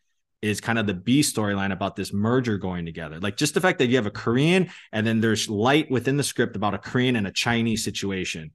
[0.42, 3.18] is kind of the B storyline about this merger going together.
[3.18, 6.22] Like just the fact that you have a Korean and then there's light within the
[6.22, 8.52] script about a Korean and a Chinese situation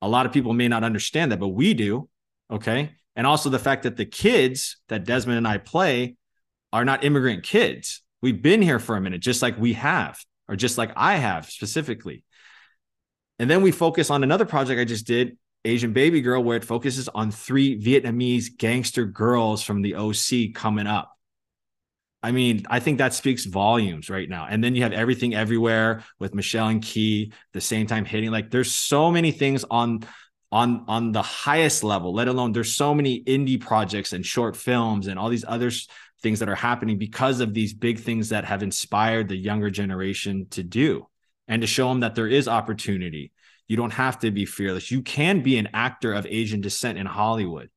[0.00, 2.08] a lot of people may not understand that, but we do.
[2.50, 2.92] Okay.
[3.16, 6.16] And also the fact that the kids that Desmond and I play
[6.72, 8.02] are not immigrant kids.
[8.22, 10.18] We've been here for a minute, just like we have,
[10.48, 12.24] or just like I have specifically.
[13.38, 16.64] And then we focus on another project I just did, Asian Baby Girl, where it
[16.64, 21.12] focuses on three Vietnamese gangster girls from the OC coming up.
[22.22, 24.46] I mean, I think that speaks volumes right now.
[24.48, 28.30] And then you have everything everywhere with Michelle and Ke, the same time hitting.
[28.30, 30.00] Like there's so many things on
[30.50, 35.06] on on the highest level, let alone there's so many indie projects and short films
[35.06, 35.70] and all these other
[36.22, 40.46] things that are happening because of these big things that have inspired the younger generation
[40.50, 41.06] to do
[41.46, 43.30] and to show them that there is opportunity.
[43.68, 44.90] You don't have to be fearless.
[44.90, 47.70] You can be an actor of Asian descent in Hollywood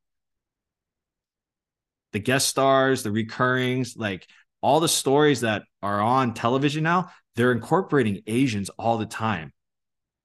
[2.13, 4.27] the guest stars, the recurrings, like
[4.61, 9.53] all the stories that are on television now, they're incorporating Asians all the time.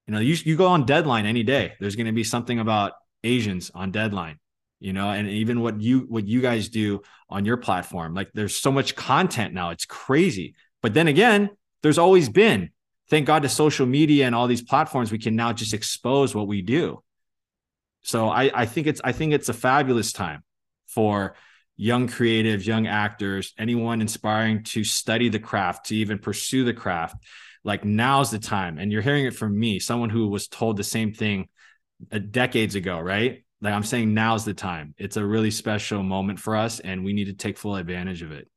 [0.06, 1.74] You know, you you go on Deadline any day.
[1.80, 2.92] There's going to be something about
[3.24, 4.38] Asians on Deadline.
[4.78, 8.56] You know, and even what you what you guys do on your platform, like there's
[8.56, 9.70] so much content now.
[9.70, 10.54] It's crazy.
[10.82, 11.50] But then again,
[11.82, 12.70] there's always been.
[13.08, 16.48] Thank God to social media and all these platforms, we can now just expose what
[16.48, 17.02] we do.
[18.02, 20.44] So I, I think it's I think it's a fabulous time
[20.86, 21.34] for
[21.76, 27.16] young creatives, young actors, anyone inspiring to study the craft, to even pursue the craft,
[27.64, 28.78] like now's the time.
[28.78, 31.48] And you're hearing it from me, someone who was told the same thing
[32.10, 33.44] uh, decades ago, right?
[33.60, 34.94] Like I'm saying, now's the time.
[34.98, 38.32] It's a really special moment for us, and we need to take full advantage of
[38.32, 38.48] it.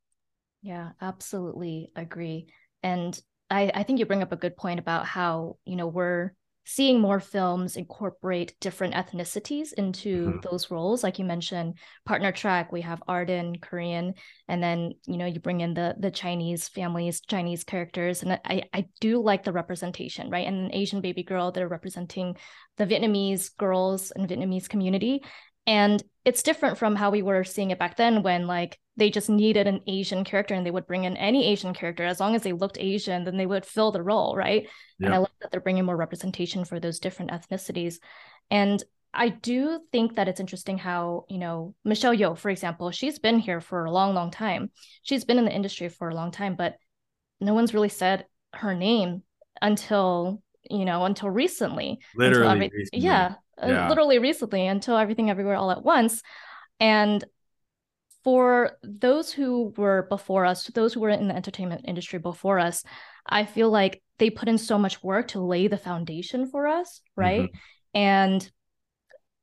[0.61, 2.47] Yeah, absolutely agree.
[2.83, 6.33] And I, I think you bring up a good point about how, you know, we're
[6.65, 10.37] seeing more films incorporate different ethnicities into mm-hmm.
[10.43, 14.13] those roles like you mentioned partner track we have arden korean
[14.47, 18.63] and then you know you bring in the the chinese families chinese characters and i
[18.73, 22.35] i do like the representation right and an asian baby girl they're representing
[22.77, 25.23] the vietnamese girls and vietnamese community
[25.65, 29.31] and it's different from how we were seeing it back then when like they just
[29.31, 32.43] needed an Asian character and they would bring in any Asian character as long as
[32.43, 34.67] they looked Asian, then they would fill the role, right?
[34.99, 35.07] Yeah.
[35.07, 37.95] And I love that they're bringing more representation for those different ethnicities.
[38.51, 43.17] And I do think that it's interesting how, you know, Michelle Yeoh, for example, she's
[43.17, 44.69] been here for a long, long time.
[45.01, 46.75] She's been in the industry for a long time, but
[47.41, 49.23] no one's really said her name
[49.63, 51.97] until, you know, until recently.
[52.15, 52.47] Literally.
[52.47, 53.03] Until every, recently.
[53.03, 53.33] Yeah,
[53.67, 53.89] yeah.
[53.89, 56.21] literally recently until everything everywhere all at once.
[56.79, 57.23] And
[58.23, 62.83] for those who were before us, those who were in the entertainment industry before us,
[63.25, 67.01] I feel like they put in so much work to lay the foundation for us,
[67.15, 67.43] right?
[67.43, 67.99] Mm-hmm.
[67.99, 68.51] And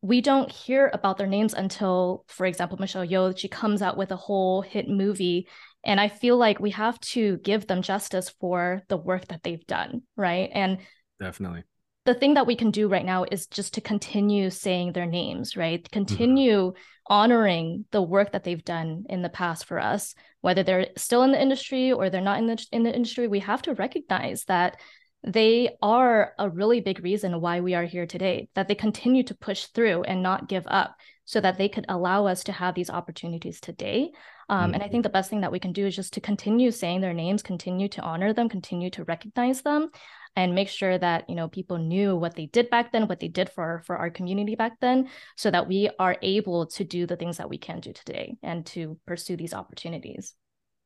[0.02, 4.12] we don't hear about their names until, for example, Michelle Yeoh, she comes out with
[4.12, 5.48] a whole hit movie.
[5.82, 9.66] And I feel like we have to give them justice for the work that they've
[9.66, 10.50] done, right?
[10.52, 10.78] And
[11.18, 11.62] definitely
[12.06, 15.56] the thing that we can do right now is just to continue saying their names,
[15.56, 15.82] right?
[15.82, 15.92] Mm-hmm.
[15.92, 17.12] Continue mm-hmm.
[17.12, 21.32] honoring the work that they've done in the past for us, whether they're still in
[21.32, 23.28] the industry or they're not in the in the industry.
[23.28, 24.78] We have to recognize that
[25.24, 28.48] they are a really big reason why we are here today.
[28.54, 32.26] That they continue to push through and not give up, so that they could allow
[32.26, 34.12] us to have these opportunities today.
[34.48, 34.74] Um, mm-hmm.
[34.74, 37.00] And I think the best thing that we can do is just to continue saying
[37.00, 39.90] their names, continue to honor them, continue to recognize them,
[40.36, 43.28] and make sure that you know people knew what they did back then what they
[43.28, 47.16] did for for our community back then so that we are able to do the
[47.16, 50.34] things that we can do today and to pursue these opportunities.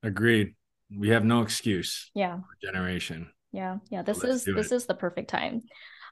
[0.03, 0.55] Agreed.
[0.96, 2.38] We have no excuse yeah.
[2.62, 3.30] generation.
[3.53, 3.78] Yeah.
[3.90, 5.62] Yeah this so is this is the perfect time.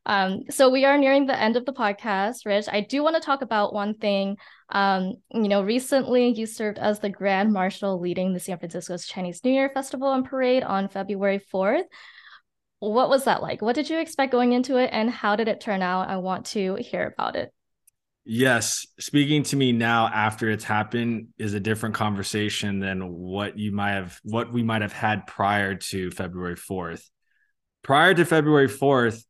[0.07, 2.67] Um, so we are nearing the end of the podcast, Rich.
[2.73, 4.37] I do want to talk about one thing.
[4.71, 9.45] Um, you know, recently you served as the Grand Marshal leading the San Francisco's Chinese
[9.45, 11.83] New Year Festival and Parade on February 4th
[12.81, 13.61] what was that like?
[13.63, 16.09] What did you expect going into it and how did it turn out?
[16.09, 17.53] I want to hear about it.
[18.25, 23.73] Yes, speaking to me now after it's happened is a different conversation than what you
[23.73, 27.03] might have what we might have had prior to February 4th.
[27.83, 29.25] Prior to February 4th,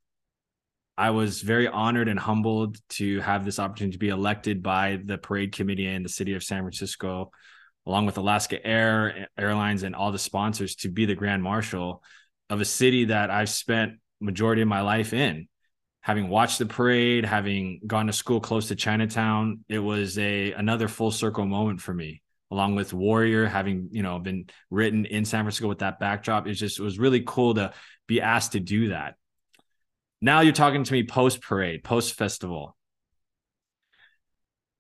[0.96, 5.16] I was very honored and humbled to have this opportunity to be elected by the
[5.16, 7.30] parade committee in the city of San Francisco,
[7.86, 12.03] along with Alaska Air Airlines and all the sponsors to be the Grand Marshal
[12.51, 15.49] of a city that I've spent majority of my life in,
[16.01, 20.88] having watched the parade, having gone to school close to Chinatown, it was a another
[20.88, 22.22] full circle moment for me.
[22.51, 26.55] Along with Warrior, having you know been written in San Francisco with that backdrop, it
[26.55, 27.74] just it was really cool to
[28.07, 29.16] be asked to do that.
[30.20, 32.74] Now you're talking to me post parade, post festival.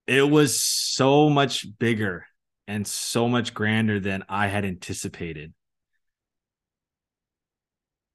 [0.06, 2.24] It was so much bigger
[2.66, 5.52] and so much grander than I had anticipated.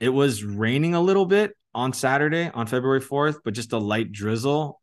[0.03, 4.11] It was raining a little bit on Saturday, on February 4th, but just a light
[4.11, 4.81] drizzle.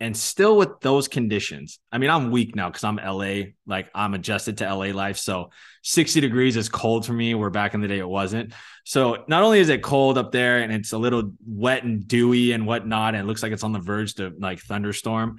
[0.00, 4.14] And still with those conditions, I mean, I'm weak now because I'm LA, like I'm
[4.14, 5.18] adjusted to LA life.
[5.18, 5.50] So
[5.82, 8.54] 60 degrees is cold for me, where back in the day it wasn't.
[8.86, 12.52] So not only is it cold up there and it's a little wet and dewy
[12.52, 15.38] and whatnot, and it looks like it's on the verge to like thunderstorm.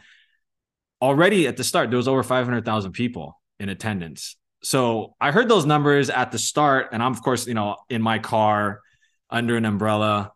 [1.02, 4.36] Already at the start, there was over 500,000 people in attendance.
[4.64, 8.02] So I heard those numbers at the start, and I'm of course, you know, in
[8.02, 8.82] my car
[9.30, 10.32] under an umbrella,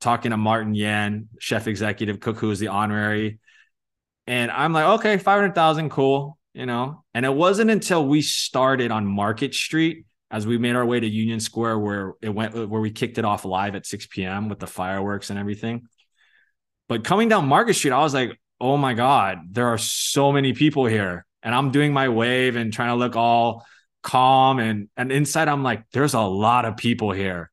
[0.00, 3.40] talking to Martin Yan, chef executive cook, who is the honorary.
[4.26, 7.04] And I'm like, okay, 500,000, cool, you know.
[7.14, 11.08] And it wasn't until we started on Market Street as we made our way to
[11.08, 14.48] Union Square, where it went, where we kicked it off live at 6 p.m.
[14.48, 15.86] with the fireworks and everything.
[16.88, 20.52] But coming down Market Street, I was like, oh my God, there are so many
[20.52, 21.26] people here.
[21.42, 23.64] And I'm doing my wave and trying to look all
[24.02, 24.58] calm.
[24.58, 27.50] And, and inside, I'm like, there's a lot of people here.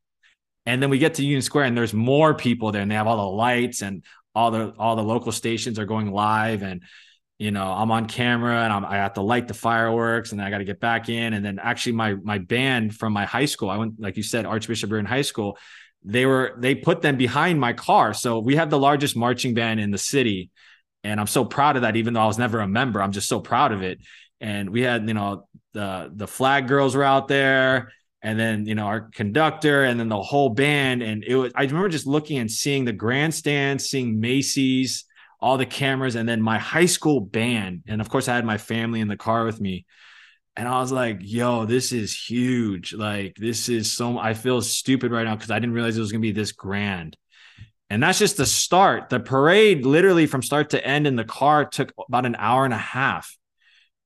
[0.65, 3.07] And then we get to Union Square and there's more people there and they have
[3.07, 4.03] all the lights and
[4.35, 6.83] all the all the local stations are going live and
[7.39, 10.49] you know I'm on camera and I'm, I have to light the fireworks and I
[10.49, 13.69] got to get back in and then actually my my band from my high school
[13.69, 15.57] I went like you said Archbishop Riordan High School
[16.03, 19.79] they were they put them behind my car so we have the largest marching band
[19.79, 20.51] in the city
[21.05, 23.29] and I'm so proud of that even though I was never a member I'm just
[23.29, 23.99] so proud of it.
[24.41, 27.91] And we had you know the the flag girls were out there
[28.21, 31.03] and then you know our conductor and then the whole band.
[31.03, 35.05] And it was i remember just looking and seeing the grandstand seeing macy's
[35.39, 37.83] all the cameras and then my high school band.
[37.87, 39.85] And of course i had my family in the car with me.
[40.57, 42.93] And i was like yo this is huge.
[42.93, 46.11] Like this is so i feel stupid right now because i didn't realize it was
[46.11, 47.15] going to be this grand
[47.89, 51.65] and that's just the start the parade literally from start to end in the car
[51.65, 53.37] took about an hour and a half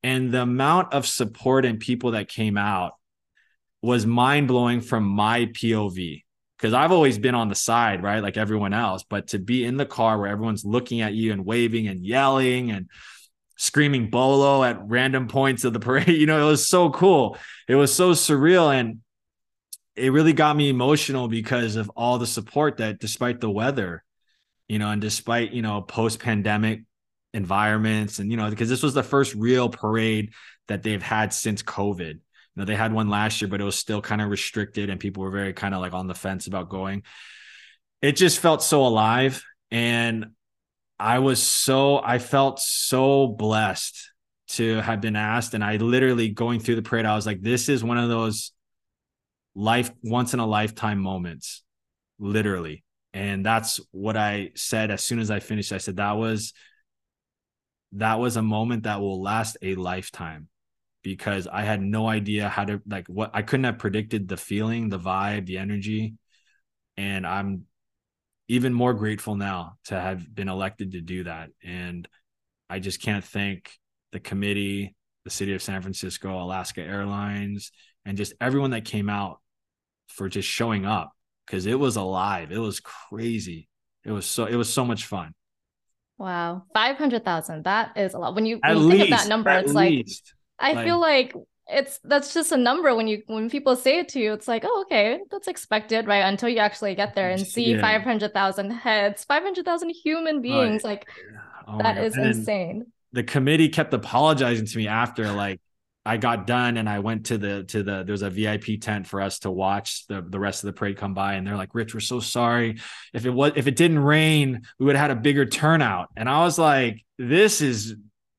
[0.04, 2.94] and the amount of support and people that came out
[3.82, 6.24] was mind blowing from my POV
[6.58, 8.22] because I've always been on the side, right?
[8.22, 9.04] Like everyone else.
[9.10, 12.72] But to be in the car where everyone's looking at you and waving and yelling
[12.72, 12.90] and
[13.56, 17.38] screaming bolo at random points of the parade, you know, it was so cool.
[17.68, 18.78] It was so surreal.
[18.78, 19.00] And
[20.00, 24.04] it really got me emotional because of all the support that despite the weather,
[24.68, 26.84] you know, and despite, you know, post pandemic
[27.34, 30.32] environments and, you know, because this was the first real parade
[30.68, 32.22] that they've had since COVID You
[32.56, 35.24] know, they had one last year, but it was still kind of restricted and people
[35.24, 37.04] were very kind of like on the fence about going.
[38.02, 39.44] It just felt so alive.
[39.72, 40.28] And
[41.00, 44.12] I was so, I felt so blessed
[44.50, 45.54] to have been asked.
[45.54, 48.52] And I literally going through the parade, I was like, this is one of those
[49.60, 51.64] life, once in a lifetime moments,
[52.18, 52.84] literally.
[53.14, 55.74] And that's what I said as soon as I finished.
[55.74, 56.54] I said, that was,
[57.94, 60.48] that was a moment that will last a lifetime
[61.04, 64.90] because I had no idea how to like what I couldn't have predicted the feeling,
[64.90, 66.14] the vibe, the energy.
[66.96, 67.64] And I'm
[68.48, 71.50] even more grateful now to have been elected to do that.
[71.64, 72.08] And
[72.70, 73.72] I just can't thank
[74.12, 74.96] the committee,
[75.26, 77.72] the city of San Francisco, Alaska Airlines,
[78.06, 79.40] and just everyone that came out
[80.10, 81.12] for just showing up
[81.46, 82.52] because it was alive.
[82.52, 83.70] It was crazy.
[84.04, 85.34] It was so it was so much fun.
[86.18, 86.64] Wow.
[86.74, 87.64] 500,000.
[87.64, 88.36] That is a lot.
[88.36, 90.34] When you, when you think of that number, it's least.
[90.60, 91.34] like I like, feel like
[91.72, 94.64] it's that's just a number when you when people say it to you it's like
[94.66, 97.82] oh okay that's expected right until you actually get there and see yeah.
[97.82, 101.08] 500,000 heads 500,000 human beings like
[101.68, 105.62] oh that is insane the committee kept apologizing to me after like
[106.06, 109.22] I got done and I went to the to the there's a VIP tent for
[109.22, 111.94] us to watch the the rest of the parade come by and they're like Rich
[111.94, 112.80] we're so sorry
[113.14, 116.30] if it was if it didn't rain we would have had a bigger turnout and
[116.30, 117.96] I was like this is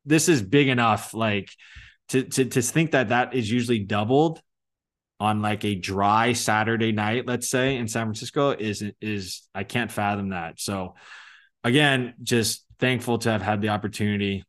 [0.06, 1.50] this is big enough like
[2.08, 4.42] to to to think that that is usually doubled
[5.20, 9.92] on like a dry Saturday night, let's say in San Francisco, is is I can't
[9.92, 10.58] fathom that.
[10.58, 10.94] So
[11.62, 14.44] again, just thankful to have had the opportunity.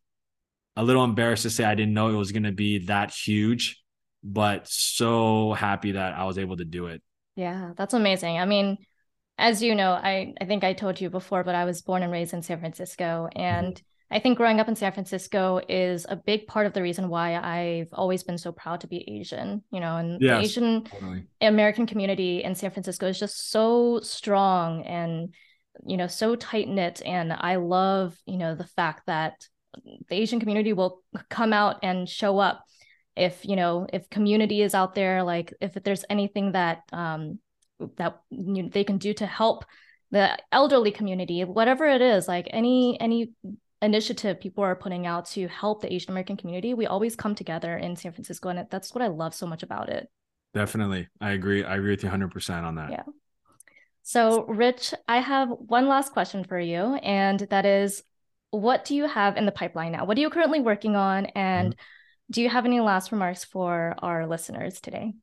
[0.81, 3.83] A little embarrassed to say I didn't know it was going to be that huge,
[4.23, 7.03] but so happy that I was able to do it.
[7.35, 8.39] Yeah, that's amazing.
[8.39, 8.79] I mean,
[9.37, 12.11] as you know, I I think I told you before, but I was born and
[12.11, 14.15] raised in San Francisco, and mm-hmm.
[14.15, 17.35] I think growing up in San Francisco is a big part of the reason why
[17.35, 21.27] I've always been so proud to be Asian, you know, and yes, the Asian totally.
[21.41, 25.31] American community in San Francisco is just so strong and
[25.85, 29.47] you know so tight knit and i love you know the fact that
[30.09, 32.65] the asian community will come out and show up.
[33.15, 37.39] If you know if community is out there like if there's anything that um
[37.97, 39.65] that you know, they can do to help
[40.11, 43.31] the elderly community whatever it is like any any
[43.81, 47.77] initiative people are putting out to help the asian american community we always come together
[47.77, 50.07] in san francisco and that's what i love so much about it.
[50.53, 51.07] Definitely.
[51.19, 51.63] I agree.
[51.63, 52.91] I agree with you 100% on that.
[52.91, 53.03] Yeah.
[54.03, 58.03] So rich i have one last question for you and that is
[58.51, 61.73] what do you have in the pipeline now what are you currently working on and
[61.73, 61.81] mm-hmm
[62.31, 65.13] do you have any last remarks for our listeners today?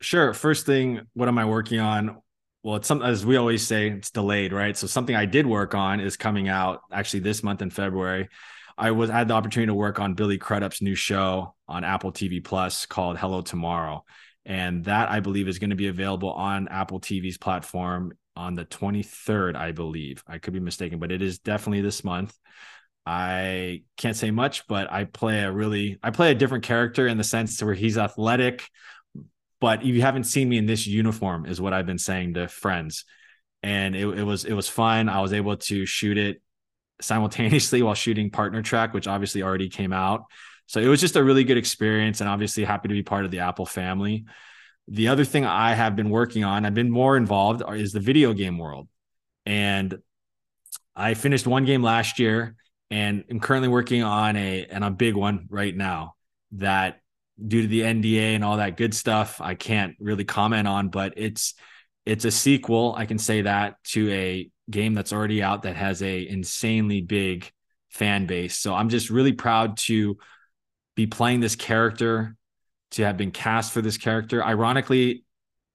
[0.00, 0.32] Sure.
[0.32, 2.22] First thing, what am I working on?
[2.62, 4.76] Well, it's something as we always say, it's delayed, right?
[4.76, 8.28] So something I did work on is coming out actually this month in February.
[8.78, 12.12] I was I had the opportunity to work on Billy Crudup's new show on Apple
[12.12, 14.04] TV Plus called Hello Tomorrow.
[14.44, 18.64] And that I believe is going to be available on Apple TV's platform on the
[18.64, 20.22] 23rd, I believe.
[20.26, 22.36] I could be mistaken, but it is definitely this month.
[23.06, 27.18] I can't say much, but I play a really I play a different character in
[27.18, 28.68] the sense to where he's athletic,
[29.60, 33.04] but you haven't seen me in this uniform, is what I've been saying to friends.
[33.62, 35.08] And it, it was it was fun.
[35.08, 36.42] I was able to shoot it
[37.00, 40.24] simultaneously while shooting partner track, which obviously already came out.
[40.66, 43.30] So it was just a really good experience and obviously happy to be part of
[43.30, 44.24] the Apple family.
[44.88, 48.32] The other thing I have been working on, I've been more involved is the video
[48.32, 48.88] game world.
[49.44, 49.98] And
[50.94, 52.56] I finished one game last year
[52.90, 56.14] and I'm currently working on a and a big one right now
[56.52, 57.00] that
[57.46, 61.14] due to the NDA and all that good stuff I can't really comment on but
[61.16, 61.54] it's
[62.06, 66.02] it's a sequel I can say that to a game that's already out that has
[66.02, 67.50] a insanely big
[67.90, 70.16] fan base so I'm just really proud to
[70.94, 72.36] be playing this character
[72.96, 74.44] to have been cast for this character.
[74.44, 75.24] Ironically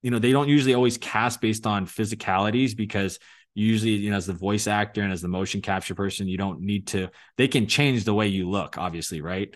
[0.01, 3.19] you know they don't usually always cast based on physicalities because
[3.53, 6.61] usually you know as the voice actor and as the motion capture person you don't
[6.61, 9.55] need to they can change the way you look obviously right?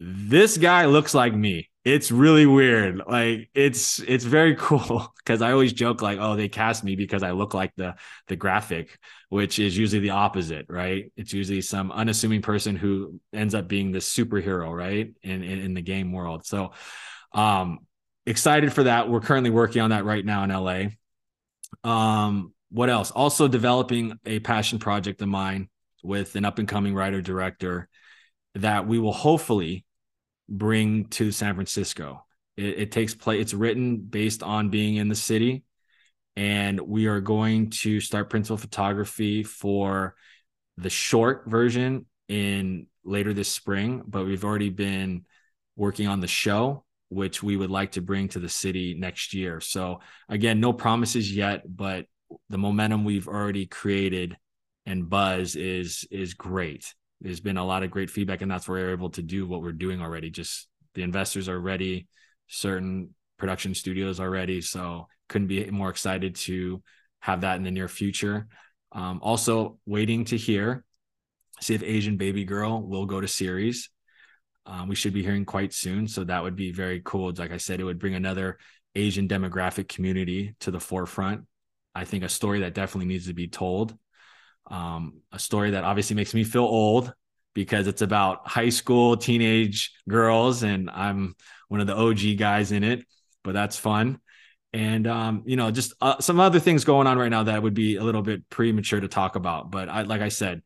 [0.00, 3.02] This guy looks like me it's really weird.
[3.06, 7.22] Like it's it's very cool because i always joke like oh they cast me because
[7.22, 7.94] i look like the
[8.28, 11.12] the graphic which is usually the opposite right?
[11.16, 15.74] It's usually some unassuming person who ends up being the superhero right in, in in
[15.74, 16.46] the game world.
[16.46, 16.72] So
[17.32, 17.80] um
[18.26, 19.10] excited for that.
[19.10, 23.10] We're currently working on that right now in la um what else?
[23.10, 25.68] Also developing a passion project of mine
[26.02, 27.88] with an up and coming writer director
[28.54, 29.84] that we will hopefully
[30.48, 32.24] bring to San Francisco.
[32.56, 35.64] It, it takes place, it's written based on being in the city.
[36.36, 40.14] And we are going to start principal photography for
[40.76, 45.24] the short version in later this spring, but we've already been
[45.76, 49.60] working on the show, which we would like to bring to the city next year.
[49.60, 52.06] So, again, no promises yet, but
[52.48, 54.36] the momentum we've already created
[54.86, 56.94] and buzz is is great.
[57.24, 59.62] There's been a lot of great feedback, and that's where we're able to do what
[59.62, 60.30] we're doing already.
[60.30, 62.06] Just the investors are ready,
[62.46, 66.82] certain production studios are ready, so couldn't be more excited to
[67.20, 68.46] have that in the near future.
[68.92, 70.84] Um, also, waiting to hear,
[71.60, 73.90] see if Asian Baby Girl will go to series.
[74.66, 77.32] Um, we should be hearing quite soon, so that would be very cool.
[77.36, 78.58] Like I said, it would bring another
[78.94, 81.46] Asian demographic community to the forefront
[81.94, 83.96] I think a story that definitely needs to be told.
[84.70, 87.12] Um, a story that obviously makes me feel old
[87.54, 91.34] because it's about high school teenage girls, and I'm
[91.68, 93.04] one of the OG guys in it.
[93.42, 94.20] But that's fun,
[94.72, 97.74] and um, you know, just uh, some other things going on right now that would
[97.74, 99.70] be a little bit premature to talk about.
[99.70, 100.62] But I, like I said,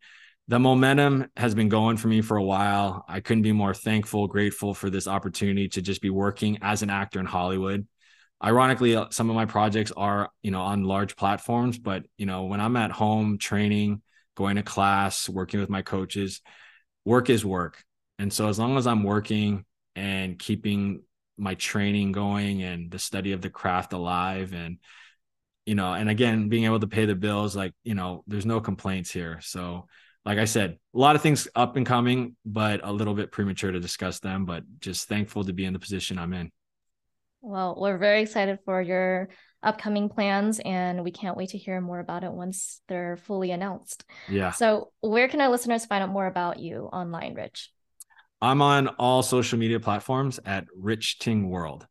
[0.46, 3.04] the momentum has been going for me for a while.
[3.08, 6.90] I couldn't be more thankful, grateful for this opportunity to just be working as an
[6.90, 7.86] actor in Hollywood
[8.42, 12.44] ironically uh, some of my projects are you know on large platforms but you know
[12.44, 14.00] when i'm at home training
[14.36, 16.40] going to class working with my coaches
[17.08, 17.82] work is work.
[18.18, 19.64] And so as long as i'm working
[19.96, 21.02] and keeping
[21.36, 24.78] my training going and the study of the craft alive and
[25.66, 28.60] you know and again being able to pay the bills like you know there's no
[28.60, 29.38] complaints here.
[29.40, 29.86] So
[30.24, 33.72] like i said a lot of things up and coming but a little bit premature
[33.72, 36.50] to discuss them but just thankful to be in the position i'm in
[37.40, 39.28] well, we're very excited for your
[39.62, 44.04] upcoming plans and we can't wait to hear more about it once they're fully announced.
[44.28, 44.52] Yeah.
[44.52, 47.70] So, where can our listeners find out more about you online, Rich?
[48.40, 51.86] I'm on all social media platforms at Rich Ting World.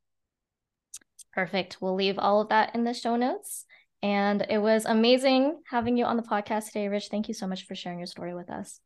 [1.34, 1.78] Perfect.
[1.82, 3.66] We'll leave all of that in the show notes.
[4.02, 7.10] And it was amazing having you on the podcast today, Rich.
[7.10, 8.80] Thank you so much for sharing your story with us.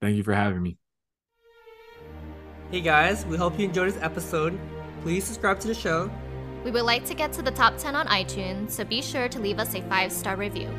[0.00, 0.76] Thank you for having me.
[2.70, 4.58] Hey guys, we hope you enjoyed this episode
[5.04, 6.10] please subscribe to the show.
[6.64, 9.38] We would like to get to the top 10 on iTunes, so be sure to
[9.38, 10.70] leave us a five star review.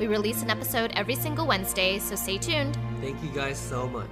[0.00, 2.78] We release an episode every single Wednesday, so stay tuned.
[3.02, 4.08] Thank you guys so much.